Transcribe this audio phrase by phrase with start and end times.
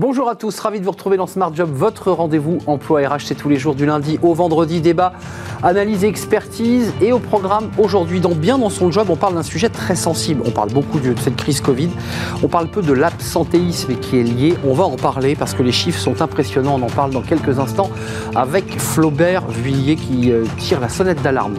[0.00, 3.34] Bonjour à tous, ravi de vous retrouver dans Smart Job, votre rendez-vous emploi RH, c'est
[3.34, 5.12] tous les jours du lundi au vendredi, débat,
[5.64, 6.92] analyse et expertise.
[7.00, 10.42] Et au programme aujourd'hui, dans Bien dans son job, on parle d'un sujet très sensible.
[10.46, 11.88] On parle beaucoup de cette crise Covid,
[12.44, 14.54] on parle peu de l'absentéisme qui est lié.
[14.64, 17.58] On va en parler parce que les chiffres sont impressionnants, on en parle dans quelques
[17.58, 17.90] instants
[18.36, 21.56] avec Flaubert Vuillier qui euh, tire la sonnette d'alarme.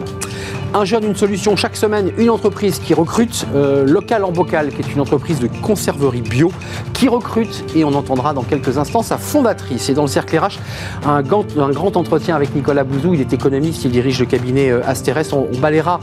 [0.72, 4.82] Un jeune, une solution chaque semaine, une entreprise qui recrute, euh, Local en Bocal, qui
[4.82, 6.52] est une entreprise de conserverie bio,
[6.92, 9.88] qui recrute, et on entendra dans quelques instants sa fondatrice.
[9.88, 10.60] Et dans le cercle RH,
[11.04, 15.32] un, grand entretien avec Nicolas Bouzou, il est économiste, il dirige le cabinet euh, Asterès.
[15.32, 15.98] On, on balayera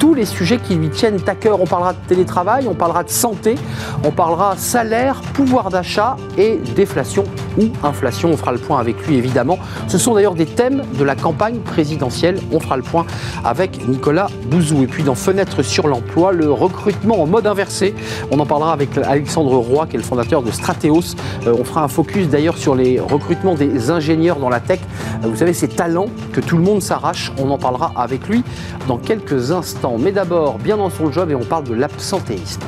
[0.00, 1.60] tous les sujets qui lui tiennent à cœur.
[1.60, 3.54] On parlera de télétravail, on parlera de santé,
[4.02, 7.24] on parlera salaire, pouvoir d'achat et déflation
[7.58, 8.30] ou inflation.
[8.32, 9.58] On fera le point avec lui évidemment.
[9.88, 12.40] Ce sont d'ailleurs des thèmes de la campagne présidentielle.
[12.50, 13.04] On fera le point
[13.44, 14.82] avec Nicolas Bouzou.
[14.82, 17.94] Et puis dans Fenêtre sur l'emploi, le recrutement en mode inversé.
[18.30, 21.14] On en parlera avec Alexandre Roy, qui est le fondateur de Strateos.
[21.46, 24.80] Euh, on fera un focus d'ailleurs sur les recrutements des ingénieurs dans la tech.
[25.24, 27.32] Euh, vous savez, ces talents que tout le monde s'arrache.
[27.38, 28.42] On en parlera avec lui
[28.88, 29.89] dans quelques instants.
[29.98, 32.62] Mais d'abord, bien dans son job et on parle de l'absentéisme.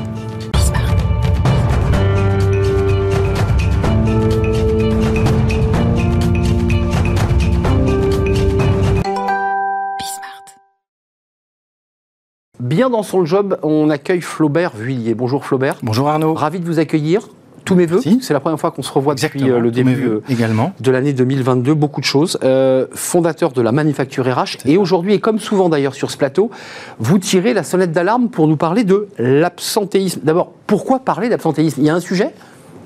[12.61, 15.15] Bien dans son job, on accueille Flaubert Vuillier.
[15.15, 15.77] Bonjour Flaubert.
[15.83, 16.33] Bonjour Arnaud.
[16.33, 17.29] Ravi de vous accueillir
[17.65, 18.01] tous mes voeux.
[18.21, 20.73] C'est la première fois qu'on se revoit depuis euh, le début euh, également.
[20.81, 21.75] de l'année 2022.
[21.75, 22.39] Beaucoup de choses.
[22.43, 24.59] Euh, fondateur de la manufacture RH.
[24.67, 26.51] Et aujourd'hui, et comme souvent d'ailleurs sur ce plateau,
[26.99, 30.21] vous tirez la sonnette d'alarme pour nous parler de l'absentéisme.
[30.25, 31.81] D'abord, pourquoi parler d'absentéisme?
[31.81, 32.31] Il y a un sujet?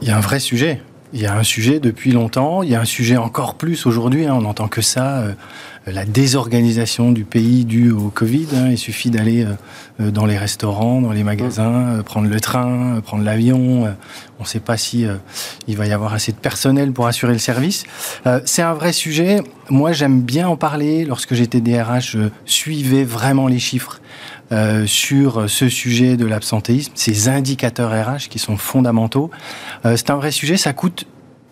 [0.03, 0.81] Il y a un vrai sujet.
[1.17, 4.27] Il y a un sujet depuis longtemps, il y a un sujet encore plus aujourd'hui,
[4.27, 4.35] hein.
[4.35, 5.33] on n'entend que ça, euh,
[5.87, 8.49] la désorganisation du pays due au Covid.
[8.55, 8.69] Hein.
[8.73, 9.55] il suffit d'aller euh,
[10.03, 13.85] euh, dans les restaurants, dans les magasins, prendre le train, prendre l'avion.
[14.39, 15.07] on ne sait pas si
[15.67, 17.85] il va y avoir assez de personnel pour assurer le service.
[18.45, 19.43] C'est un vrai sujet.
[19.71, 21.07] Moi, j'aime bien en parler.
[21.07, 24.03] Lorsque j'étais DRH, je suivais vraiment les chiffres.
[24.53, 29.31] Euh, sur ce sujet de l'absentéisme, ces indicateurs RH qui sont fondamentaux.
[29.85, 31.07] Euh, c'est un vrai sujet, ça coûte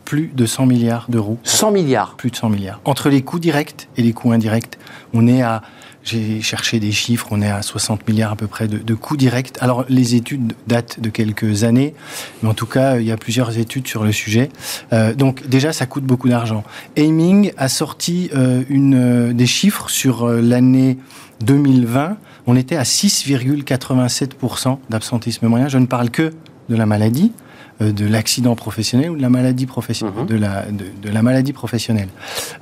[0.05, 1.38] plus de 100 milliards d'euros.
[1.43, 2.81] 100 milliards Plus de 100 milliards.
[2.84, 4.78] Entre les coûts directs et les coûts indirects,
[5.12, 5.62] on est à
[6.05, 9.55] j'ai cherché des chiffres, on est à 60 milliards à peu près de, coûts directs.
[9.61, 11.94] Alors les études datent de quelques années,
[12.43, 14.50] mais en tout cas il y a plusieurs études sur le sujet.
[14.93, 16.62] Euh, donc déjà ça coûte beaucoup d'argent.
[16.97, 18.31] Aiming a sorti
[18.69, 20.99] une, des chiffres sur l'année
[21.41, 25.69] 2020 on était à 6,87% d'absentisme moyen.
[25.69, 26.32] Je ne parle que
[26.69, 27.32] de la maladie,
[27.81, 30.15] euh, de l'accident professionnel ou de la maladie professionnelle.
[30.21, 30.27] Mhm.
[30.27, 32.09] de, la, de, la, maladie professionnelle.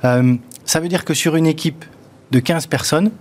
[0.03, 0.35] Euh,
[0.65, 1.85] ça veut dire que sur une équipe
[2.31, 3.11] de 15 personnes,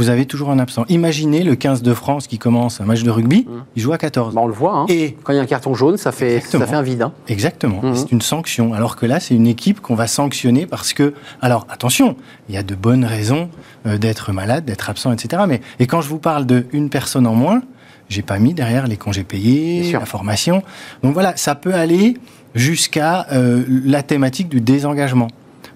[0.00, 0.86] vous avez toujours un absent.
[0.88, 3.64] Imaginez le 15 de France qui commence un match de rugby, mmh.
[3.76, 4.34] il joue à 14.
[4.34, 4.86] Bah, on le voit, hein.
[4.88, 7.02] Et quand il y a un carton jaune, ça fait, ça fait un vide.
[7.02, 7.12] Hein.
[7.28, 7.96] Exactement, mmh.
[7.96, 8.72] c'est une sanction.
[8.72, 11.12] Alors que là, c'est une équipe qu'on va sanctionner parce que...
[11.42, 12.16] Alors attention,
[12.48, 13.50] il y a de bonnes raisons
[13.84, 15.42] euh, d'être malade, d'être absent, etc.
[15.46, 17.60] Mais, et quand je vous parle d'une personne en moins,
[18.08, 20.62] j'ai pas mis derrière les congés payés, la formation.
[21.02, 22.16] Donc voilà, ça peut aller
[22.54, 25.28] jusqu'à euh, la thématique du désengagement.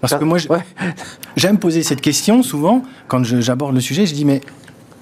[0.09, 0.39] Parce que moi,
[1.37, 4.41] j'aime poser cette question souvent, quand j'aborde le sujet, je dis, mais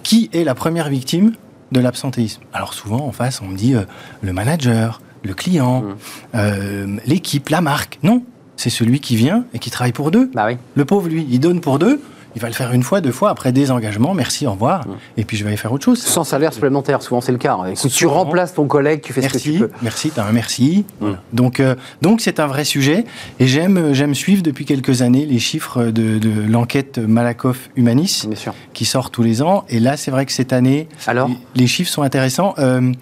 [0.03, 1.33] qui est la première victime
[1.73, 2.43] de l'absentéisme?
[2.53, 3.83] Alors souvent, en face, on me dit euh,
[4.21, 5.95] le manager, le client, mmh.
[6.35, 7.99] euh, l'équipe, la marque.
[8.03, 8.23] Non,
[8.57, 10.31] c'est celui qui vient et qui travaille pour deux.
[10.35, 10.57] Bah oui.
[10.75, 12.01] Le pauvre, lui, il donne pour deux,
[12.35, 14.91] il va le faire une fois, deux fois, après désengagement, merci, au revoir, mmh.
[15.19, 16.01] et puis je vais aller faire autre chose.
[16.01, 17.59] Sans salaire supplémentaire, souvent c'est le cas.
[17.75, 19.71] Si tu remplaces ton collègue, tu fais merci, ce que tu peux.
[19.83, 20.85] Merci, t'as un merci.
[21.01, 21.11] Mmh.
[21.33, 23.05] Donc, euh, donc c'est un vrai sujet,
[23.39, 28.29] et j'aime, j'aime suivre depuis quelques années les chiffres de, l'enquête Malakoff Humanis,
[28.73, 31.91] qui sort tous les ans, et là c'est vrai que cette année, Alors les, chiffres
[31.91, 32.55] sont intéressants.
[32.59, 32.93] Euh,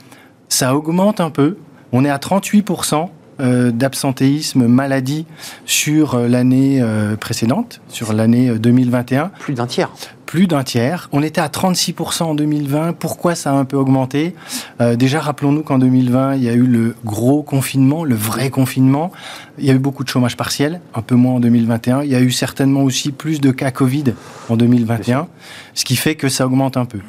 [0.48, 1.56] ça augmente un peu,
[1.92, 3.08] on est à 38%.
[3.40, 5.24] Euh, d'absentéisme maladie
[5.64, 9.30] sur euh, l'année euh, précédente, sur l'année 2021.
[9.38, 9.90] Plus d'un tiers.
[10.26, 11.08] Plus d'un tiers.
[11.12, 12.92] On était à 36% en 2020.
[12.92, 14.36] Pourquoi ça a un peu augmenté?
[14.78, 19.10] Déjà, rappelons-nous qu'en 2020, il y a eu le gros confinement, le vrai confinement.
[19.58, 22.04] Il y a eu beaucoup de chômage partiel, un peu moins en 2021.
[22.04, 24.14] Il y a eu certainement aussi plus de cas Covid
[24.48, 25.26] en 2021,
[25.74, 27.00] ce qui fait que ça augmente un peu.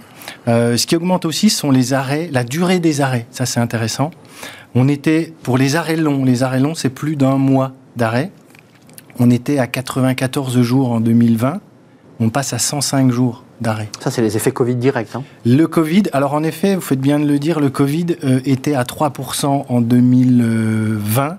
[0.47, 3.25] Ce qui augmente aussi sont les arrêts, la durée des arrêts.
[3.31, 4.11] Ça, c'est intéressant.
[4.75, 8.31] On était, pour les arrêts longs, les arrêts longs, c'est plus d'un mois d'arrêt.
[9.19, 11.59] On était à 94 jours en 2020.
[12.19, 13.89] On passe à 105 jours d'arrêt.
[13.99, 15.15] Ça, c'est les effets Covid directs.
[15.15, 15.23] Hein.
[15.45, 18.73] le Covid, alors en effet, vous faites bien de le dire, le Covid euh, était
[18.73, 21.37] à 3% en 2020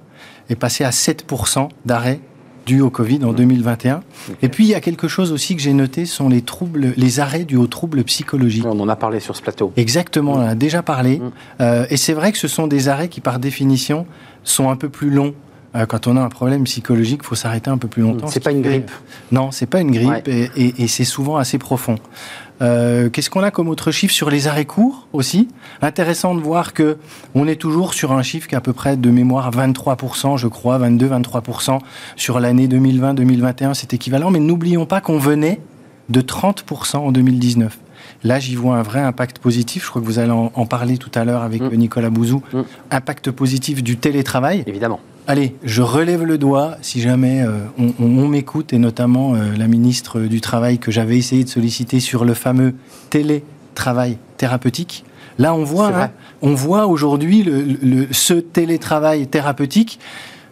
[0.50, 2.20] et passé à 7% d'arrêt
[2.66, 4.02] dû au Covid en 2021.
[4.42, 7.20] Et puis il y a quelque chose aussi que j'ai noté, sont les troubles, les
[7.20, 8.66] arrêts dus aux troubles psychologiques.
[8.66, 9.72] On en a parlé sur ce plateau.
[9.76, 11.18] Exactement, on en a déjà parlé.
[11.18, 11.30] Mm.
[11.60, 14.06] Euh, et c'est vrai que ce sont des arrêts qui, par définition,
[14.44, 15.34] sont un peu plus longs
[15.74, 18.26] Euh, quand on a un problème psychologique, il faut s'arrêter un peu plus longtemps.
[18.26, 18.90] C'est pas une grippe.
[19.30, 21.96] Non, c'est pas une grippe et, c'est souvent assez profond.
[22.62, 25.48] Euh, qu'est-ce qu'on a comme autre chiffre sur les arrêts courts aussi?
[25.80, 26.96] Intéressant de voir que
[27.34, 30.46] on est toujours sur un chiffre qui est à peu près de mémoire 23%, je
[30.46, 31.78] crois, 22-23%
[32.16, 34.30] sur l'année 2020-2021, c'est équivalent.
[34.30, 35.60] Mais n'oublions pas qu'on venait
[36.08, 37.78] de 30% en 2019.
[38.24, 39.84] Là, j'y vois un vrai impact positif.
[39.84, 41.74] Je crois que vous allez en, parler tout à l'heure avec mm.
[41.74, 42.42] Nicolas Bouzou.
[42.52, 42.60] Mm.
[42.90, 44.62] Impact positif du télétravail.
[44.66, 45.00] Évidemment.
[45.28, 47.60] Allez, je relève le doigt si jamais euh,
[48.00, 52.24] on, m'écoute, et notamment euh, la ministre du Travail que j'avais essayé de solliciter sur
[52.24, 52.74] le fameux
[53.10, 55.04] télétravail thérapeutique.
[55.38, 56.10] Là, on voit, hein,
[56.42, 60.00] on voit aujourd'hui le, ce télétravail thérapeutique.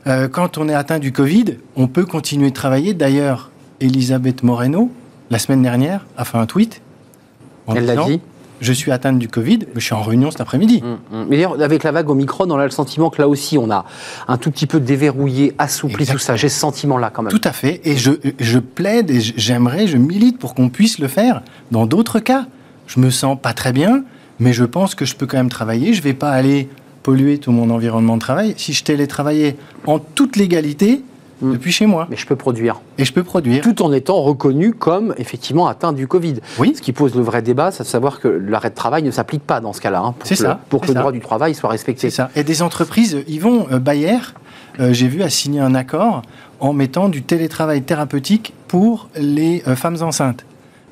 [0.07, 2.95] Euh, quand on est atteint du Covid, on peut continuer de travailler.
[2.95, 3.51] D'ailleurs,
[3.81, 4.91] Elisabeth Moreno,
[5.31, 6.81] la semaine dernière, a fait un tweet.
[7.75, 8.21] Elle l'a dit
[8.61, 10.83] je suis atteinte du Covid, mais je suis en réunion cet après-midi.
[10.83, 11.27] Mm, mm.
[11.29, 13.85] Mais avec la vague Omicron, on a le sentiment que là aussi, on a
[14.29, 16.37] un tout petit peu déverrouillé, assoupli tout ça.
[16.37, 17.33] J'ai ce sentiment-là quand même.
[17.33, 17.81] Tout à fait.
[17.85, 22.21] Et je, je plaide et j'aimerais, je milite pour qu'on puisse le faire dans d'autres
[22.21, 22.47] cas.
[22.87, 24.05] Je me sens pas très bien,
[24.39, 25.95] mais je pense que je peux quand même travailler.
[25.95, 26.69] Je vais pas aller
[27.03, 28.55] polluer tout mon environnement de travail.
[28.57, 29.57] Si je télétravaillais
[29.87, 31.03] en toute légalité,
[31.43, 31.53] Hmm.
[31.53, 32.07] depuis chez moi.
[32.11, 32.81] Mais je peux produire.
[32.99, 33.63] Et je peux produire.
[33.63, 36.37] Tout en étant reconnu comme effectivement atteint du Covid.
[36.59, 36.75] Oui.
[36.77, 39.43] Ce qui pose le vrai débat, c'est de savoir que l'arrêt de travail ne s'applique
[39.43, 40.01] pas dans ce cas-là.
[40.01, 40.61] Hein, c'est ça.
[40.69, 42.11] Pour que le droit du travail soit respecté.
[42.11, 42.31] C'est ça.
[42.37, 44.19] Et des entreprises, ils vont, euh, Bayer,
[44.79, 46.23] euh, j'ai vu, a signé un accord
[46.61, 50.45] en mettant du télétravail thérapeutique pour les euh, femmes enceintes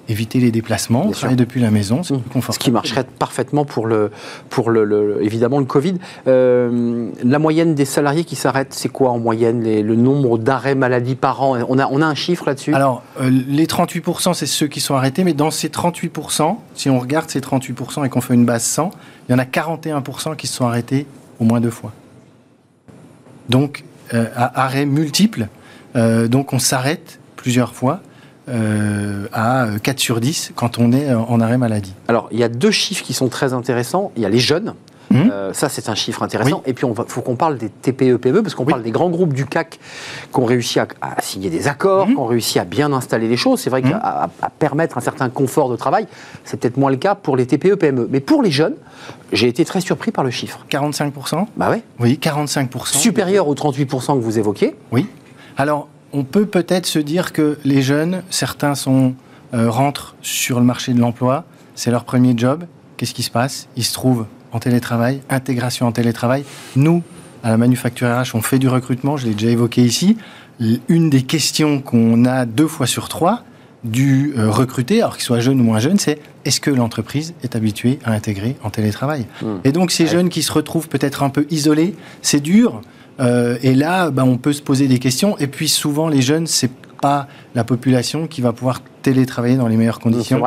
[0.08, 2.20] éviter les déplacements, travailler depuis la maison, c'est mmh.
[2.20, 2.54] plus confortable.
[2.54, 4.10] Ce qui marcherait parfaitement pour, le,
[4.48, 5.94] pour le, évidemment le Covid.
[6.26, 11.14] Euh, la moyenne des salariés qui s'arrêtent, c'est quoi en moyenne le nombre d'arrêts maladie
[11.14, 11.58] par an?
[11.68, 12.74] On a, on a un chiffre là-dessus?
[12.74, 16.98] Alors, euh, les 38%, c'est ceux qui sont arrêtés, mais dans ces 38%, si on
[16.98, 18.90] regarde ces 38% et qu'on fait une base 100,
[19.28, 21.06] il y en a 41% qui se sont arrêtés
[21.38, 21.92] au moins deux fois.
[23.50, 23.84] Donc,
[24.14, 25.48] euh, arrêts multiples.
[25.94, 28.00] donc, on s'arrête plusieurs fois
[28.48, 31.94] euh, à 4 sur 10 quand on est en arrêt maladie.
[32.08, 34.12] Alors, il y a deux chiffres qui sont très intéressants.
[34.16, 34.74] Il y a les jeunes.
[35.10, 35.30] Hum.
[35.32, 36.62] Euh, ça, c'est un chiffre intéressant.
[36.66, 39.46] Et puis, il faut qu'on parle des TPE-PME, parce qu'on parle des grands groupes du
[39.46, 39.78] CAC
[40.32, 40.86] qui ont réussi à,
[41.20, 42.10] signer des accords, hum.
[42.10, 43.60] qui ont réussi à bien installer les choses.
[43.60, 43.90] C'est vrai hum.
[43.90, 46.06] qu'à permettre un certain confort de travail,
[46.44, 48.08] c'est peut-être moins le cas pour les TPE-PME.
[48.10, 48.74] Mais pour les jeunes,
[49.32, 50.64] j'ai été très surpris par le chiffre.
[50.70, 51.82] 45% Bah oui.
[51.98, 52.96] Oui, 45%.
[52.96, 54.76] Supérieur aux 38% que vous évoquez.
[54.92, 55.06] Oui.
[55.56, 59.14] Alors, on peut peut-être se dire que les jeunes, certains sont,
[59.54, 61.44] euh, rentrent sur le marché de l'emploi,
[61.74, 62.64] c'est leur premier job.
[62.96, 63.68] Qu'est-ce qui se passe?
[63.76, 66.44] Ils se trouvent en télétravail, intégration en télétravail.
[66.76, 67.02] Nous,
[67.42, 70.16] à la Manufacture RH, on fait du recrutement, je l'ai déjà évoqué ici.
[70.88, 73.44] Une des questions qu'on a deux fois sur trois
[73.84, 77.54] du euh, recruter, alors qu'il soit jeune ou moins jeune, c'est est-ce que l'entreprise est
[77.54, 79.26] habituée à intégrer en télétravail?
[79.40, 79.46] Mmh.
[79.62, 82.80] Et donc ces jeunes qui se retrouvent peut-être un peu isolés, c'est dur,
[83.20, 85.36] euh, et là, bah, on peut se poser des questions.
[85.38, 86.70] Et puis souvent, les jeunes, c'est
[87.00, 90.42] pas la population qui va pouvoir télétravailler dans les meilleures conditions.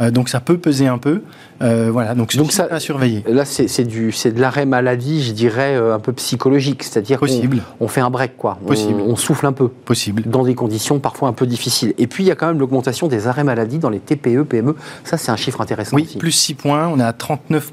[0.00, 1.22] Euh, donc ça peut peser un peu.
[1.60, 3.22] Euh, voilà, donc, donc ça à surveiller.
[3.28, 7.62] Là, c'est du, c'est de l'arrêt maladie, je dirais un peu psychologique, c'est-à-dire possible.
[7.80, 8.58] On, fait un break, quoi.
[8.66, 9.02] Possible.
[9.06, 9.68] On, souffle un peu.
[9.68, 10.22] Possible.
[10.24, 11.92] Dans des conditions parfois un peu difficiles.
[11.98, 14.74] Et puis il y a quand même l'augmentation des arrêts maladie dans les TPE, PME.
[15.04, 15.96] Ça, c'est un chiffre intéressant.
[15.96, 16.88] Oui, plus 6 points.
[16.88, 17.72] On est à 39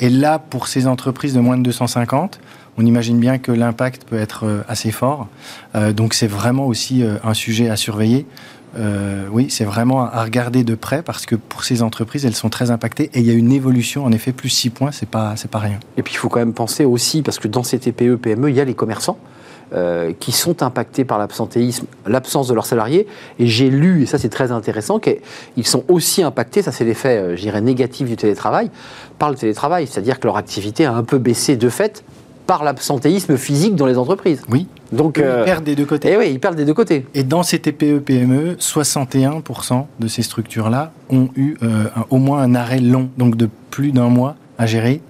[0.00, 2.40] Et là, pour ces entreprises de moins de 250
[2.78, 5.26] on imagine bien que l'impact peut être euh, assez fort.
[5.74, 8.26] Euh, donc c'est vraiment aussi euh, un sujet à surveiller.
[9.32, 12.70] oui, c'est vraiment à regarder de près parce que pour ces entreprises, elles sont très
[12.70, 15.58] impactées et il y a une évolution, en effet, plus 6 points, c'est pas, pas
[15.58, 15.80] rien.
[15.96, 18.54] Et puis il faut quand même penser aussi, parce que dans ces TPE, PME, il
[18.54, 19.18] y a les commerçants.
[20.20, 23.06] qui sont impactés par l'absentéisme, l'absence de leurs salariés.
[23.38, 27.36] Et j'ai lu, et ça c'est très intéressant, qu'ils sont aussi impactés, ça c'est l'effet,
[27.36, 28.70] je dirais, négatif du télétravail,
[29.18, 29.86] par le télétravail.
[29.86, 32.04] C'est-à-dire que leur activité a un peu baissé de fait
[32.48, 34.42] par l'absentéisme physique dans les entreprises.
[34.48, 34.66] Oui.
[34.90, 36.08] Donc, ils euh, perdent des deux côtés.
[36.08, 37.04] Et eh oui, ils perdent des deux côtés.
[37.12, 42.80] Et dans ces TPE-PME, 61% de ces structures-là ont eu euh, au moins un arrêt
[42.80, 45.02] long, donc de plus d'un mois à gérer.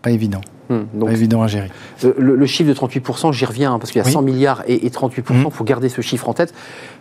[0.00, 0.40] Pas évident.
[0.70, 1.70] Donc, pas évident à gérer.
[2.04, 4.88] Euh, le, chiffre de 38%, j'y reviens, hein, parce qu'il y a 100 milliards et,
[4.88, 5.50] 38%, il hmm.
[5.50, 6.52] faut garder ce chiffre en tête.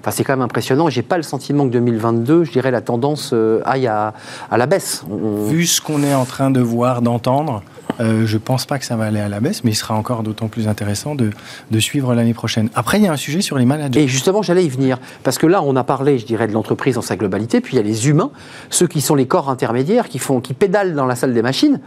[0.02, 0.90] Enfin, c'est quand même impressionnant.
[0.90, 3.34] J'ai pas le sentiment que 2022, je dirais, la tendance
[3.66, 4.14] aille à,
[4.52, 5.04] à, la baisse.
[5.48, 7.64] Vu ce qu'on est en train de voir, d'entendre,
[8.00, 9.96] euh, je ne pense pas que ça va aller à la baisse, mais il sera
[9.96, 11.32] encore d'autant plus intéressant de,
[11.80, 12.70] suivre l'année prochaine.
[12.74, 14.02] Après, il y a un sujet sur les managers.
[14.02, 14.98] Et justement, j'allais y venir.
[15.24, 17.78] Parce que là, on a parlé, je dirais, de l'entreprise dans sa globalité, puis il
[17.78, 18.32] y a les humains,
[18.70, 21.80] ceux qui sont les corps intermédiaires, qui, font, qui pédalent dans la salle des machines.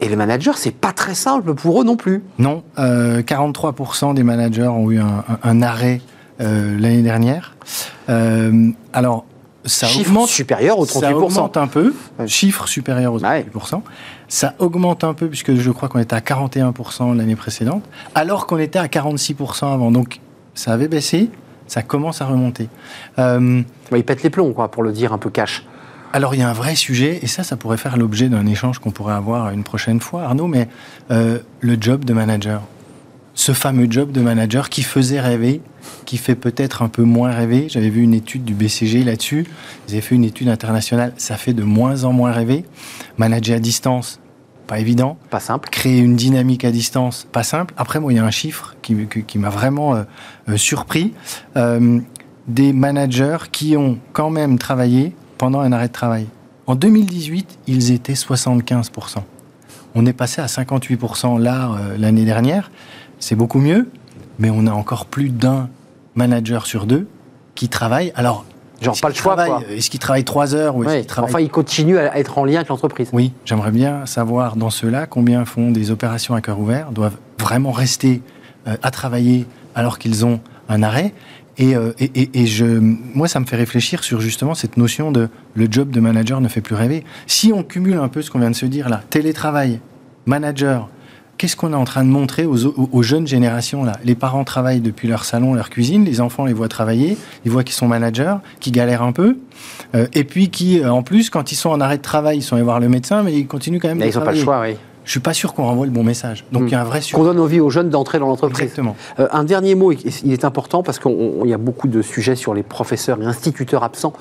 [0.00, 2.22] Et les managers, c'est pas très simple pour eux non plus.
[2.38, 6.00] Non, 43% euh, des managers ont eu un, arrêt
[6.40, 7.54] euh, l'année dernière.
[8.92, 9.26] alors,
[9.66, 11.00] ça chiffre augmente, supérieur aux 38%.
[11.00, 11.94] Ça augmente un peu,
[12.26, 13.82] chiffre supérieur aux 38%.
[14.28, 17.82] Ça augmente un peu, puisque je crois qu'on était à 41% l'année précédente,
[18.14, 19.90] alors qu'on était à 46% avant.
[19.90, 20.20] Donc,
[20.54, 21.30] ça avait baissé,
[21.66, 22.68] ça commence à remonter.
[23.18, 23.62] Euh,
[23.94, 25.64] il pète les plombs, quoi, pour le dire un peu cash.
[26.12, 28.80] Alors, il y a un vrai sujet, et ça, ça pourrait faire l'objet d'un échange
[28.80, 30.68] qu'on pourrait avoir une prochaine fois, Arnaud, mais
[31.10, 32.62] euh, le job de manager
[33.40, 35.62] ce fameux job de manager qui faisait rêver,
[36.04, 37.68] qui fait peut-être un peu moins rêver.
[37.70, 39.46] J'avais vu une étude du BCG là-dessus.
[39.88, 41.14] Ils avaient fait une étude internationale.
[41.16, 42.66] Ça fait de moins en moins rêver.
[43.16, 44.20] Manager à distance,
[44.66, 45.16] pas évident.
[45.30, 45.70] Pas simple.
[45.70, 47.72] Créer une dynamique à distance, pas simple.
[47.78, 48.94] Après, moi, il y a un chiffre qui,
[49.36, 50.02] m'a vraiment euh,
[50.50, 51.14] euh, surpris.
[52.48, 56.26] Des managers qui ont quand même travaillé pendant un arrêt de travail.
[56.66, 59.16] En 2018, ils étaient 75%.
[59.94, 62.70] On est passé à 58% là l'année dernière
[63.20, 63.88] c'est beaucoup mieux,
[64.38, 65.68] mais on a encore plus d'un
[66.14, 67.06] manager sur deux
[67.54, 68.12] qui travaille.
[68.16, 68.44] Alors,
[68.80, 69.36] Genre pas le choix.
[69.68, 72.68] Est-ce qu'il travaille trois heures ou est Enfin, il continue à être en lien avec
[72.68, 73.10] l'entreprise.
[73.12, 77.72] Oui, j'aimerais bien savoir dans ceux-là combien font des opérations à cœur ouvert, doivent vraiment
[77.72, 78.22] rester
[78.66, 81.12] euh, à travailler alors qu'ils ont un arrêt.
[81.60, 85.68] Euh, et, et, je, moi, ça me fait réfléchir sur justement cette notion de le
[85.70, 87.04] job de manager ne fait plus rêver.
[87.26, 89.80] Si on cumule un peu ce qu'on vient de se dire là, télétravail,
[90.26, 90.88] manager,
[91.36, 93.92] qu'est-ce qu'on est en train de montrer aux, jeunes générations là?
[94.04, 97.64] Les parents travaillent depuis leur salon, leur cuisine, les enfants les voient travailler, ils voient
[97.64, 99.38] qu'ils sont managers, qu'ils galèrent un peu,
[99.94, 102.42] euh, et puis qui, euh, en plus, quand ils sont en arrêt de travail, ils
[102.42, 104.04] sont allés voir le médecin, mais ils continuent quand même de.
[104.04, 106.44] Ils n'ont pas le choix, oui je suis pas sûr qu'on renvoie le bon message.
[106.52, 107.16] Donc il y a un vrai sujet.
[107.16, 108.62] Qu'on donne envie aux jeunes d'entrer dans l'entreprise.
[108.62, 108.96] Exactement.
[109.18, 112.54] Euh, un dernier mot, il est important parce qu'il y a beaucoup de sujets sur
[112.54, 114.12] les professeurs et instituteurs absents,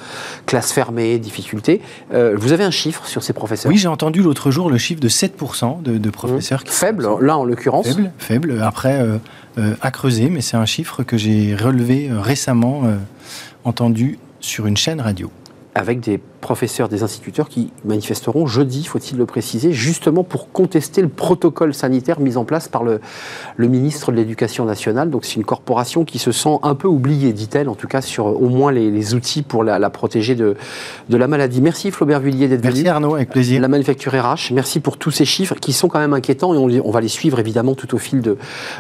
[0.46, 1.82] classe fermée, difficultés.
[2.14, 3.72] Euh, vous avez un chiffre sur ces professeurs?
[3.72, 6.62] Oui, j'ai entendu l'autre jour le chiffre de 7% de, professeurs.
[6.66, 6.70] Mmh.
[6.70, 7.88] Faible, là en l'occurrence.
[7.88, 8.62] Faible, faible.
[8.62, 9.02] Après,
[9.58, 12.84] euh, à creuser, mais c'est un chiffre que j'ai relevé récemment,
[13.64, 15.30] entendu sur une chaîne radio
[15.76, 21.10] avec des professeurs, des instituteurs qui manifesteront jeudi, faut-il le préciser, justement pour contester le
[21.10, 23.00] protocole sanitaire mis en place par le,
[23.58, 25.10] le ministre de l'Éducation nationale.
[25.10, 28.26] Donc c'est une corporation qui se sent un peu oubliée, dit-elle, en tout cas sur
[28.26, 30.56] au moins les, outils pour la, protéger de,
[31.10, 31.62] de, la maladie.
[31.62, 32.74] Merci Flaubert Villiers d'être venu.
[32.74, 33.62] Merci Arnaud, avec plaisir.
[33.62, 36.88] La manufacture RH, merci pour tous ces chiffres qui sont quand même inquiétants et on,
[36.88, 38.38] on va les suivre évidemment tout au fil de,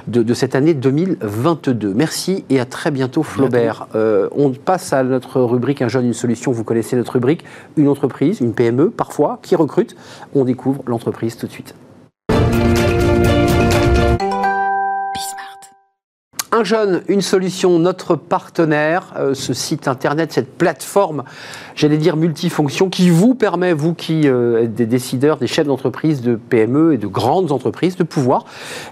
[0.08, 1.94] de, cette année 2022.
[1.94, 3.88] Merci et à très bientôt Flaubert.
[3.96, 6.52] Euh, on passe à notre rubrique Un jeune, une solution.
[6.52, 7.44] Vous connaissez notre rubrique.
[7.78, 9.96] Une entreprise, une PME parfois, qui recrute.
[10.36, 11.76] On découvre l'entreprise tout de suite.
[16.52, 21.24] Un jeune, une solution, notre partenaire, euh, ce site internet, cette plateforme,
[21.76, 26.24] j'allais dire multifonction, qui vous permet, vous qui euh, êtes des décideurs, des chefs d'entreprise,
[26.24, 28.46] de PME et de grandes entreprises, de pouvoir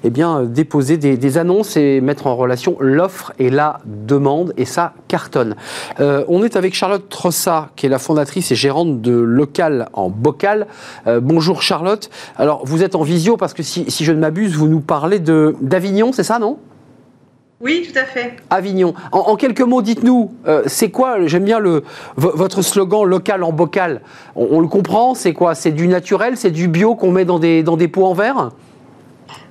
[0.04, 4.94] eh euh, déposer des, annonces et mettre en relation l'offre et la demande, et ça
[5.08, 5.56] cartonne.
[6.00, 10.68] on est avec Charlotte Trossa, qui est la fondatrice et gérante de Local en Bocal.
[11.22, 12.10] bonjour Charlotte.
[12.36, 15.20] Alors, vous êtes en visio parce que si, si je ne m'abuse, vous nous parlez
[15.20, 16.60] d'Avignon, c'est ça, non?
[17.60, 18.36] Oui, tout à fait.
[18.52, 18.94] Avignon.
[19.12, 21.84] En, quelques mots, dites-nous, euh, c'est quoi, j'aime bien le,
[22.16, 24.02] votre slogan local en bocal.
[24.36, 25.56] On, le comprend, c'est quoi?
[25.56, 28.52] C'est du naturel, c'est du bio qu'on met dans des, dans des pots en verre?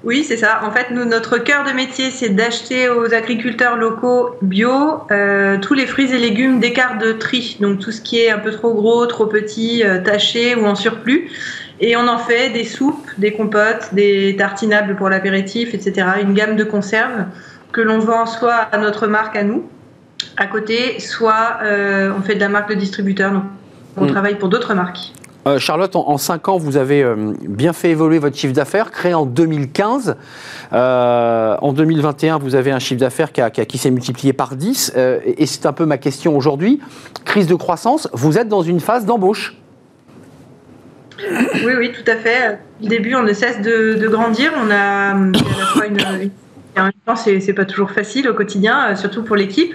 [0.05, 0.61] Oui, c'est ça.
[0.63, 4.71] En fait, nous, notre cœur de métier, c'est d'acheter aux agriculteurs locaux bio
[5.11, 7.57] euh, tous les fruits et légumes d'écart de tri.
[7.61, 10.77] Donc tout ce qui est un peu trop gros, trop petit, euh, taché ou en
[10.77, 11.29] surplus.
[11.81, 16.07] Et on en fait des soupes, des compotes, des tartinables pour l'apéritif, etc.
[16.23, 17.27] Une gamme de conserves
[17.73, 19.65] que l'on vend soit à notre marque à nous,
[20.37, 23.33] à côté, soit euh, on fait de la marque de distributeur.
[23.33, 23.45] Donc
[23.97, 24.09] on hmm.
[24.09, 25.13] travaille pour d'autres marques.
[25.47, 29.15] Euh, Charlotte, en, 5 ans, vous avez euh, bien fait évoluer votre chiffre d'affaires, créé
[29.15, 30.17] en 2015.
[30.73, 34.95] en 2021, vous avez un chiffre d'affaires qui, qui s'est multiplié par 10.
[34.97, 36.81] et c'est un peu ma question aujourd'hui.
[37.25, 39.57] Crise de croissance, vous êtes dans une phase d'embauche
[41.65, 42.59] oui, oui, tout à fait.
[42.83, 44.53] Au début, on ne cesse de, grandir.
[44.57, 45.97] On a à la fois une,
[46.81, 49.75] en même temps, c'est pas toujours facile au quotidien, euh, surtout pour l'équipe.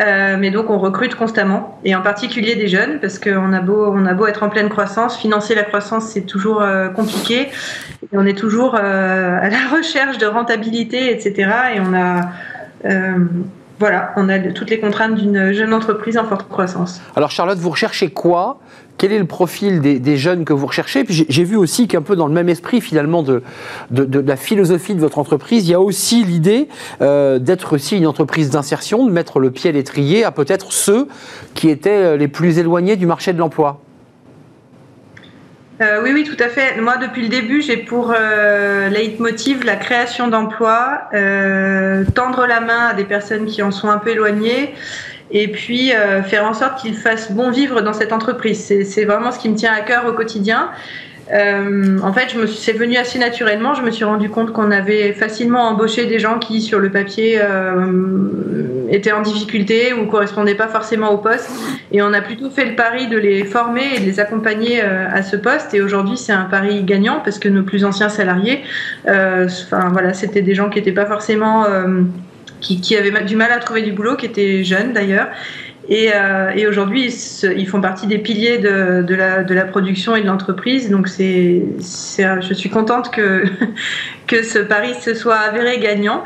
[0.00, 3.94] Euh, mais donc on recrute constamment et en particulier des jeunes parce qu'on a beau
[4.04, 7.42] a beau être en pleine croissance, financer la croissance c'est toujours euh, compliqué
[8.02, 12.32] et on est toujours à la recherche de rentabilité etc et on a
[13.80, 17.00] voilà, on a toutes les contraintes d'une jeune entreprise en forte croissance.
[17.16, 18.60] Alors Charlotte, vous recherchez quoi?
[18.98, 21.06] Quel est le profil des, jeunes que vous recherchez?
[21.08, 23.42] J'ai vu aussi qu'un peu dans le même esprit finalement de,
[23.90, 26.68] de, la philosophie de votre entreprise, il y a aussi l'idée
[27.00, 31.08] euh, d'être aussi une entreprise d'insertion, de mettre le pied à l'étrier à peut-être ceux
[31.54, 33.80] qui étaient euh, les plus éloignés du marché de l'emploi.
[35.80, 36.80] Euh, oui, oui, tout à fait.
[36.80, 38.14] Moi, depuis le début, j'ai pour
[38.90, 41.08] leitmotiv la création d'emplois,
[42.14, 44.74] tendre la main à des personnes qui en sont un peu éloignées
[45.30, 45.92] et puis
[46.26, 48.62] faire en sorte qu'ils fassent bon vivre dans cette entreprise.
[48.84, 50.70] C'est vraiment ce qui me tient à cœur au quotidien.
[51.32, 53.74] Euh, en fait, c'est venu assez naturellement.
[53.74, 57.38] Je me suis rendu compte qu'on avait facilement embauché des gens qui, sur le papier,
[57.40, 61.50] euh, étaient en difficulté ou correspondaient pas forcément au poste.
[61.92, 65.06] Et on a plutôt fait le pari de les former et de les accompagner euh,
[65.12, 65.72] à ce poste.
[65.74, 68.62] Et aujourd'hui, c'est un pari gagnant parce que nos plus anciens salariés,
[69.06, 71.64] enfin voilà, c'était des gens qui n'étaient pas forcément,
[72.60, 75.28] qui, qui avaient du mal à trouver du boulot, qui étaient jeunes d'ailleurs
[75.90, 77.12] euh, et, aujourd'hui,
[77.56, 80.88] ils, font partie des piliers de, la, production et de l'entreprise.
[80.88, 83.44] Donc, c'est, je suis contente que,
[84.26, 86.22] que ce pari se soit avéré gagnant.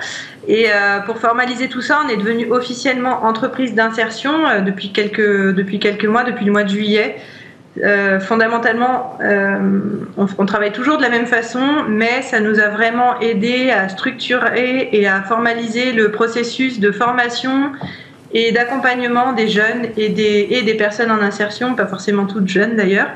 [0.46, 5.54] Et euh, pour formaliser tout ça, on est devenu officiellement entreprise d'insertion euh, depuis, quelques,
[5.54, 7.16] depuis quelques mois, depuis le mois de juillet.
[8.20, 9.18] fondamentalement,
[10.16, 13.88] on, on, travaille toujours de la même façon, mais ça nous a vraiment aidé à
[13.88, 17.72] structurer et à formaliser le processus de formation
[18.34, 22.76] et d'accompagnement des jeunes et des, et des personnes en insertion, pas forcément toutes jeunes
[22.76, 23.08] d'ailleurs.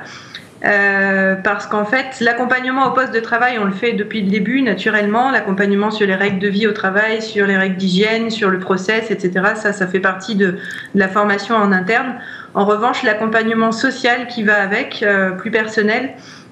[0.64, 4.62] Euh, parce qu'en fait, l'accompagnement au poste de travail, on le fait depuis le début
[4.62, 5.30] naturellement.
[5.30, 9.10] L'accompagnement sur les règles de vie au travail, sur les règles d'hygiène, sur le process,
[9.10, 9.52] etc.
[9.54, 10.56] Ça, ça fait partie de,
[10.94, 12.14] la formation en interne.
[12.54, 16.10] En revanche, l'accompagnement social qui va avec, euh, plus personnel,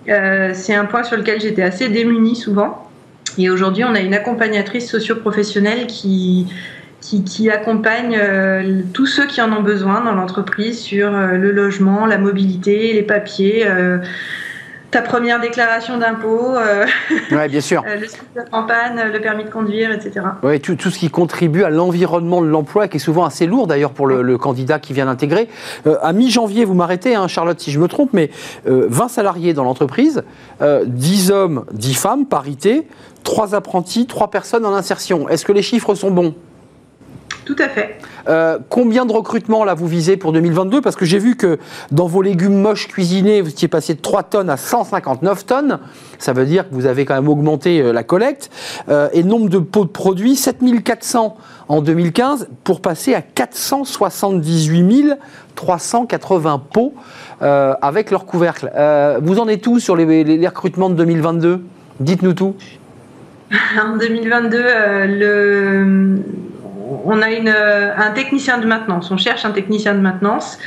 [0.08, 2.88] euh, c'est un point sur lequel j'étais assez démunie souvent.
[3.38, 6.46] Et aujourd'hui, on a une accompagnatrice socio-professionnelle qui
[7.24, 12.06] qui, accompagne euh, tous ceux qui en ont besoin dans l'entreprise sur euh, le logement,
[12.06, 13.98] la mobilité, les papiers euh,
[14.92, 16.54] ta première déclaration d'impôt,
[17.32, 17.84] ouais, bien sûr.
[17.84, 20.24] le en panne, le permis de conduire, etc.
[20.44, 23.66] Oui, tout, tout, ce qui contribue à l'environnement de l'emploi, qui est souvent assez lourd
[23.66, 25.48] d'ailleurs pour le, candidat qui vient d'intégrer.
[26.00, 28.30] à mi-janvier, vous m'arrêtez, hein, Charlotte, si je me trompe, mais
[28.64, 30.22] 20 salariés dans l'entreprise,
[30.62, 32.86] 10 hommes, 10 femmes, parité,
[33.24, 35.28] 3 apprentis, 3 personnes en insertion.
[35.28, 36.36] Est-ce que les chiffres sont bons?
[37.46, 37.96] Tout à fait.
[38.28, 41.58] Euh, combien de recrutements là vous visez pour 2022 Parce que j'ai vu que
[41.92, 45.78] dans vos légumes moches cuisinés, vous étiez passé de 3 tonnes à 159 tonnes.
[46.18, 48.50] Ça veut dire que vous avez quand même augmenté euh, la collecte.
[48.88, 51.36] Euh, et nombre de pots de produits, 7400
[51.68, 55.14] en 2015 pour passer à 478
[55.54, 56.94] 380 pots
[57.40, 58.70] avec leur couvercle.
[59.22, 61.62] vous en êtes où sur les, les recrutements de 2022
[62.00, 62.54] Dites-nous tout.
[63.80, 64.58] En 2022,
[65.06, 66.18] le
[67.04, 70.58] on a euh, un technicien de maintenance, on cherche un technicien de maintenance.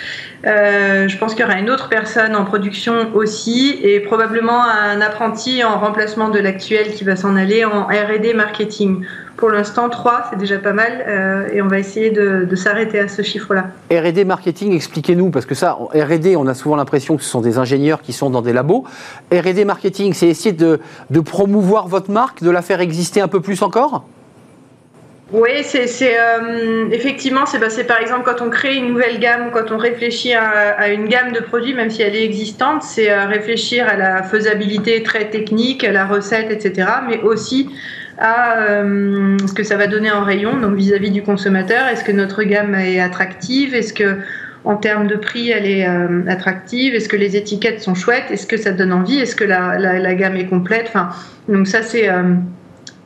[0.45, 5.01] Euh, je pense qu'il y aura une autre personne en production aussi et probablement un
[5.01, 9.03] apprenti en remplacement de l'actuel qui va s'en aller en RD marketing.
[9.35, 13.07] Pour l'instant, trois, c'est déjà pas mal euh, et on va essayer de, s'arrêter à
[13.07, 13.67] ce chiffre-là.
[13.89, 17.57] RD marketing, expliquez-nous, parce que ça, RD, on a souvent l'impression que ce sont des
[17.57, 18.83] ingénieurs qui sont dans des labos.
[19.31, 23.61] RD marketing, c'est essayer de promouvoir votre marque, de la faire exister un peu plus
[23.61, 24.03] encore?
[25.31, 29.71] Oui, c'est euh, effectivement, c'est bah, par exemple quand on crée une nouvelle gamme quand
[29.71, 33.87] on réfléchit à, une gamme de produits, même si elle est existante, c'est euh, réfléchir
[33.87, 37.69] à la faisabilité très technique, à la recette, etc., mais aussi
[38.17, 41.85] à euh, ce que ça va donner en rayon, donc vis-à-vis du consommateur.
[41.87, 43.75] Est-ce que notre gamme est attractive?
[43.75, 44.17] Est-ce que
[44.65, 45.85] en termes de prix, elle est
[46.27, 46.95] attractive?
[46.95, 48.31] Est-ce que les étiquettes sont chouettes?
[48.31, 49.19] Est-ce que ça donne envie?
[49.19, 50.85] Est-ce que la, la, gamme est complète?
[50.89, 51.09] Enfin,
[51.47, 52.09] donc ça c'est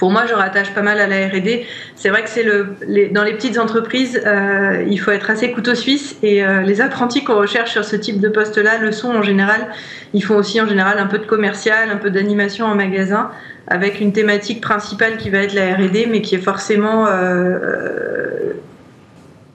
[0.04, 1.66] pour moi, je rattache pas mal à la R&D.
[1.96, 2.76] C'est vrai que c'est le,
[3.14, 7.24] dans les petites entreprises, euh, il faut être assez couteau suisse et euh, les apprentis
[7.24, 9.70] qu'on recherche sur ce type de poste-là le sont en général.
[10.14, 13.32] Ils font aussi en général un peu de commercial, un peu d'animation en magasin,
[13.68, 18.52] avec une thématique principale qui va être la R&D, mais qui est forcément euh,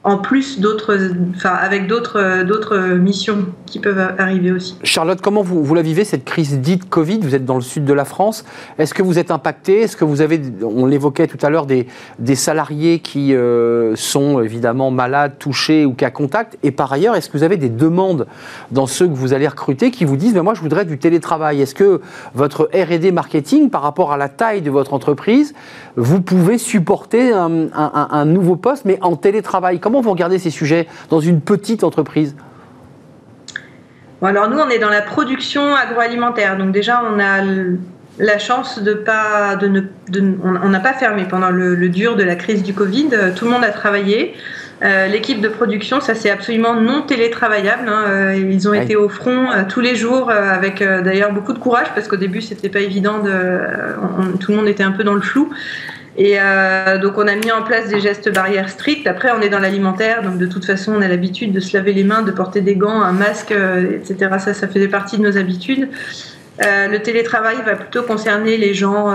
[0.05, 0.97] en plus d'autres,
[1.35, 4.77] enfin avec d'autres, d'autres missions qui peuvent arriver aussi.
[4.85, 7.19] Charlotte, comment vous, vous la vivez cette crise dite Covid?
[7.19, 8.45] Vous êtes dans le sud de la France.
[8.79, 11.89] Est-ce que vous êtes impacté Est-ce que vous avez, on l'évoquait tout à l'heure, des,
[12.21, 16.59] des salariés qui euh, sont évidemment malades, touchés ou cas contact?
[16.63, 18.27] Et par ailleurs, est-ce que vous avez des demandes
[18.71, 21.61] dans ceux que vous allez recruter qui vous disent, ben moi je voudrais du télétravail?
[21.61, 22.01] Est-ce que
[22.35, 25.55] votre R&D marketing, par rapport à la taille de votre entreprise,
[25.97, 29.81] vous pouvez supporter un, un nouveau poste, mais en télétravail?
[29.89, 32.37] Comment vous regardez ces sujets dans une petite entreprise?
[34.21, 36.59] Alors nous, on est dans la production agroalimentaire.
[36.59, 37.39] Donc déjà, on a
[38.19, 39.81] la chance de pas, de ne,
[40.45, 43.09] on n'a pas fermé pendant le, dur de la crise du Covid.
[43.35, 44.35] Tout le monde a travaillé.
[44.83, 47.89] Euh, l'équipe de production, ça c'est absolument non télétravaillable.
[47.89, 48.05] Hein.
[48.09, 51.89] Euh, ils ont été au front euh, tous les jours, avec d'ailleurs beaucoup de courage
[51.95, 53.21] parce qu'au début c'était pas évident.
[53.21, 53.61] De,
[54.39, 55.51] tout le monde était un peu dans le flou.
[56.19, 59.07] Et euh, donc on a mis en place des gestes barrières stricts.
[59.07, 61.93] Après on est dans l'alimentaire, donc de toute façon on a l'habitude de se laver
[61.93, 64.33] les mains, de porter des gants, un masque, euh, etc.
[64.41, 65.89] Ça, ça fait partie de nos habitudes.
[66.67, 69.15] Euh, le télétravail va plutôt concerner les gens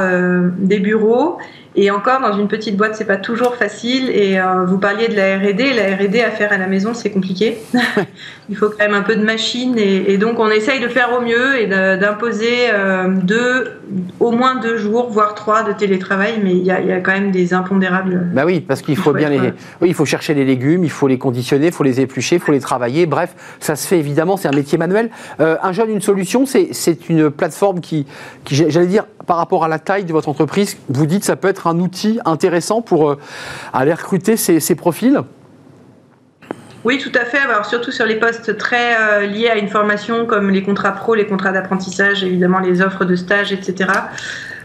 [0.57, 1.37] des bureaux
[1.75, 4.09] Et encore, dans une petite boîte, c'est pas toujours facile.
[4.11, 5.73] Et euh, vous parliez de la R&D.
[5.73, 7.57] La R&D à faire à la maison, c'est compliqué.
[8.49, 9.75] il faut quand même un peu de machine.
[9.77, 13.71] Et, donc, on essaye de faire au mieux et d'imposer euh, deux,
[14.19, 16.39] au moins deux jours, voire trois de télétravail.
[16.43, 18.27] Mais il y a, quand même des impondérables.
[18.33, 19.39] Bah oui, parce qu'il faut, bien les.
[19.81, 22.41] Oui, il faut chercher les légumes, il faut les conditionner, il faut les éplucher, il
[22.41, 23.07] faut les travailler.
[23.07, 24.37] Bref, ça se fait évidemment.
[24.37, 25.09] C'est un métier manuel.
[25.39, 28.05] Euh, un jeune, une solution, c'est une plateforme qui,
[28.43, 31.35] qui j'allais dire, par rapport à la taille de votre entreprise, vous dites que ça
[31.35, 33.19] peut être un outil intéressant pour euh,
[33.73, 35.21] aller recruter ces, profils
[36.85, 37.37] oui, tout à fait.
[37.63, 41.25] Surtout sur les postes très euh, liés à une formation comme les contrats pro, les
[41.25, 43.89] contrats d'apprentissage, évidemment les offres de stage, etc.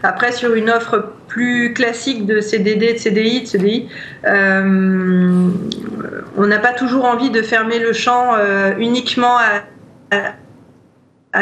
[0.03, 3.89] Après, sur une offre plus classique de CDD, de CDI, de CDI,
[4.25, 5.47] euh,
[6.35, 8.33] on n'a pas toujours envie de fermer le champ
[8.77, 9.37] uniquement
[10.11, 10.33] à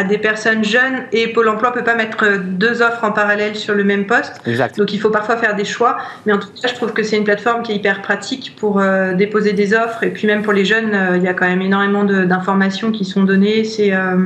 [0.09, 3.85] des personnes jeunes et Pôle emploi peut pas mettre deux offres en parallèle sur le
[3.85, 4.41] même poste.
[4.77, 5.97] Donc il faut parfois faire des choix.
[6.25, 8.79] Mais en tout cas, je trouve que c'est une plateforme qui est hyper pratique pour
[8.79, 10.03] euh, déposer des offres.
[10.03, 13.05] Et puis même pour les jeunes, euh, il y a quand même énormément d'informations qui
[13.05, 13.63] sont données.
[13.63, 14.25] C'est euh,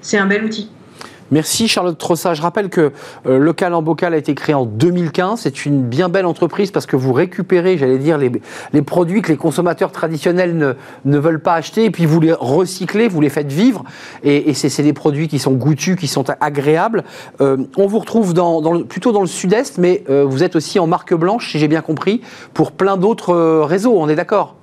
[0.00, 0.70] c'est un bel outil.
[1.30, 2.34] Merci Charlotte Trossa.
[2.34, 2.92] Je rappelle que
[3.26, 5.40] euh, Local en Bocal a été créé en 2015.
[5.40, 9.36] C'est une bien belle entreprise parce que vous récupérez, j'allais dire, les, produits que les
[9.36, 13.50] consommateurs traditionnels ne, ne, veulent pas acheter et puis vous les recyclez, vous les faites
[13.50, 13.84] vivre.
[14.22, 17.04] Et, c'est des produits qui sont goûtus, qui sont agréables.
[17.40, 18.34] Euh, on vous retrouve
[18.88, 21.82] plutôt dans le sud-est, mais euh, vous êtes aussi en marque blanche, si j'ai bien
[21.82, 22.20] compris,
[22.54, 23.94] pour plein d'autres réseaux.
[23.96, 24.56] On est d'accord?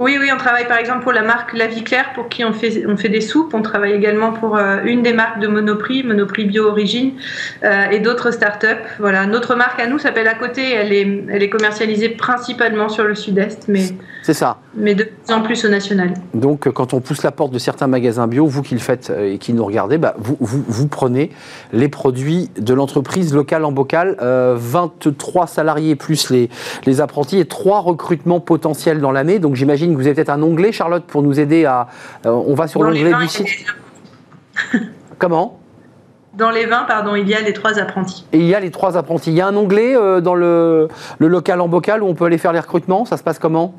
[0.00, 2.52] Oui, oui, on travaille par exemple pour la marque La Vie Claire, pour qui on
[2.52, 3.52] fait, on fait des soupes.
[3.52, 7.14] On travaille également pour euh, une des marques de Monoprix, Monoprix Bio Origine,
[7.64, 8.66] euh, et d'autres startups.
[9.00, 10.70] Voilà, notre marque à nous s'appelle À Côté.
[10.70, 13.88] Elle est, elle est commercialisée principalement sur le Sud-Est, mais
[14.22, 14.58] c'est ça.
[14.76, 16.14] Mais de plus en plus au national.
[16.32, 19.32] Donc, quand on pousse la porte de certains magasins bio, vous qui le faites euh,
[19.32, 21.32] et qui nous regardez, bah, vous, vous, vous, prenez
[21.72, 24.16] les produits de l'entreprise locale en bocal.
[24.20, 26.50] 23 salariés plus les,
[26.86, 29.40] les apprentis et trois recrutements potentiels dans l'année.
[29.40, 31.88] Donc, j'imagine vous avez peut-être un onglet, Charlotte, pour nous aider à.
[32.26, 33.46] Euh, on va sur l'onglet du site.
[35.18, 35.58] Comment?
[36.34, 38.24] Dans les 20, pardon, il y a les trois apprentis.
[38.32, 39.30] Et il y a les trois apprentis.
[39.30, 42.26] Il y a un onglet euh, dans le, le, local en bocal où on peut
[42.26, 43.04] aller faire les recrutements?
[43.04, 43.74] Ça se passe comment?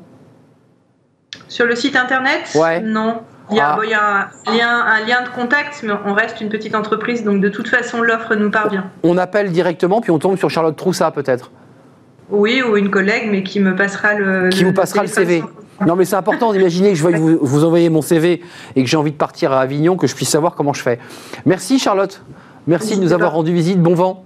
[1.48, 2.50] Sur le site internet?
[2.54, 2.80] Ouais.
[2.80, 3.22] Non.
[3.50, 3.80] Il y, a, ah.
[3.82, 7.24] il y a un, lien, un, lien, de contact, mais on reste une petite entreprise,
[7.24, 8.90] donc de toute façon, l'offre nous parvient.
[9.02, 11.50] On appelle directement, puis on tombe sur Charlotte Troussa, peut-être?
[12.30, 14.50] Oui, ou une collègue, mais qui me passera le.
[14.50, 15.42] Qui vous passera le CV.
[15.86, 18.42] Non, mais c'est important d'imaginer que je vais vous, vous envoyer mon CV
[18.76, 20.98] et que j'ai envie de partir à Avignon, que je puisse savoir comment je fais.
[21.46, 22.22] Merci Charlotte.
[22.66, 23.80] Merci de nous avoir rendu visite.
[23.80, 24.24] Bon vent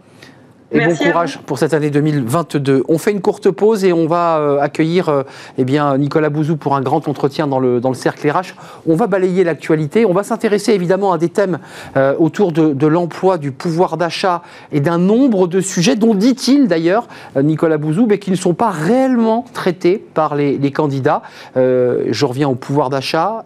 [0.75, 2.85] et bon courage pour cette année 2022.
[2.89, 5.23] On fait une courte pause et on va euh, accueillir euh,
[5.57, 8.55] eh bien, Nicolas Bouzou pour un grand entretien dans le, dans le cercle RH.
[8.87, 10.05] On va balayer l'actualité.
[10.05, 11.59] On va s'intéresser évidemment à des thèmes
[11.97, 17.09] euh, autour de, l'emploi, du pouvoir d'achat et d'un nombre de sujets dont dit-il d'ailleurs,
[17.41, 21.23] Nicolas Bouzou, mais qui ne sont pas réellement traités par les, candidats.
[21.57, 23.45] je reviens au pouvoir d'achat,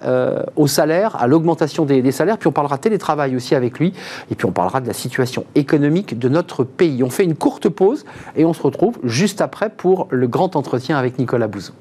[0.57, 3.93] au salaire, à l'augmentation des, des, salaires, puis on parlera télétravail aussi avec lui,
[4.31, 7.03] et puis on parlera de la situation économique de notre pays.
[7.03, 8.05] On fait une courte pause
[8.37, 11.73] et on se retrouve juste après pour le grand entretien avec Nicolas Bouzou.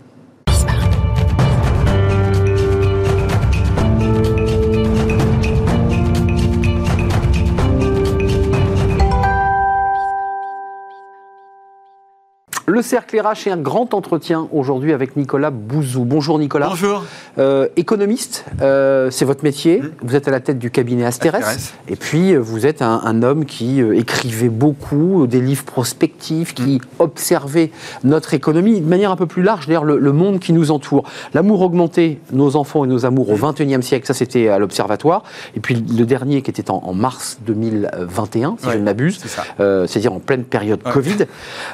[12.69, 16.03] Le cercle RH est un grand entretien aujourd'hui avec Nicolas Bouzou.
[16.03, 16.67] Bonjour Nicolas.
[16.67, 17.05] Bonjour.
[17.37, 19.79] Euh, économiste, euh, c'est votre métier.
[19.79, 19.91] Mmh.
[20.01, 21.47] Vous êtes à la tête du cabinet Asteres.
[21.87, 26.79] Et puis euh, vous êtes un, homme qui écrivait beaucoup, des livres prospectifs, qui mmh.
[26.99, 27.71] observait
[28.03, 31.05] notre économie de manière un peu plus large, d'ailleurs le, monde qui nous entoure.
[31.33, 35.23] L'amour augmenté, nos enfants et nos amours au XXIe siècle, ça c'était à l'Observatoire.
[35.55, 39.23] Et puis le dernier qui était en, mars 2021, si je ne m'abuse,
[39.57, 41.27] c'est-à-dire en pleine période Covid.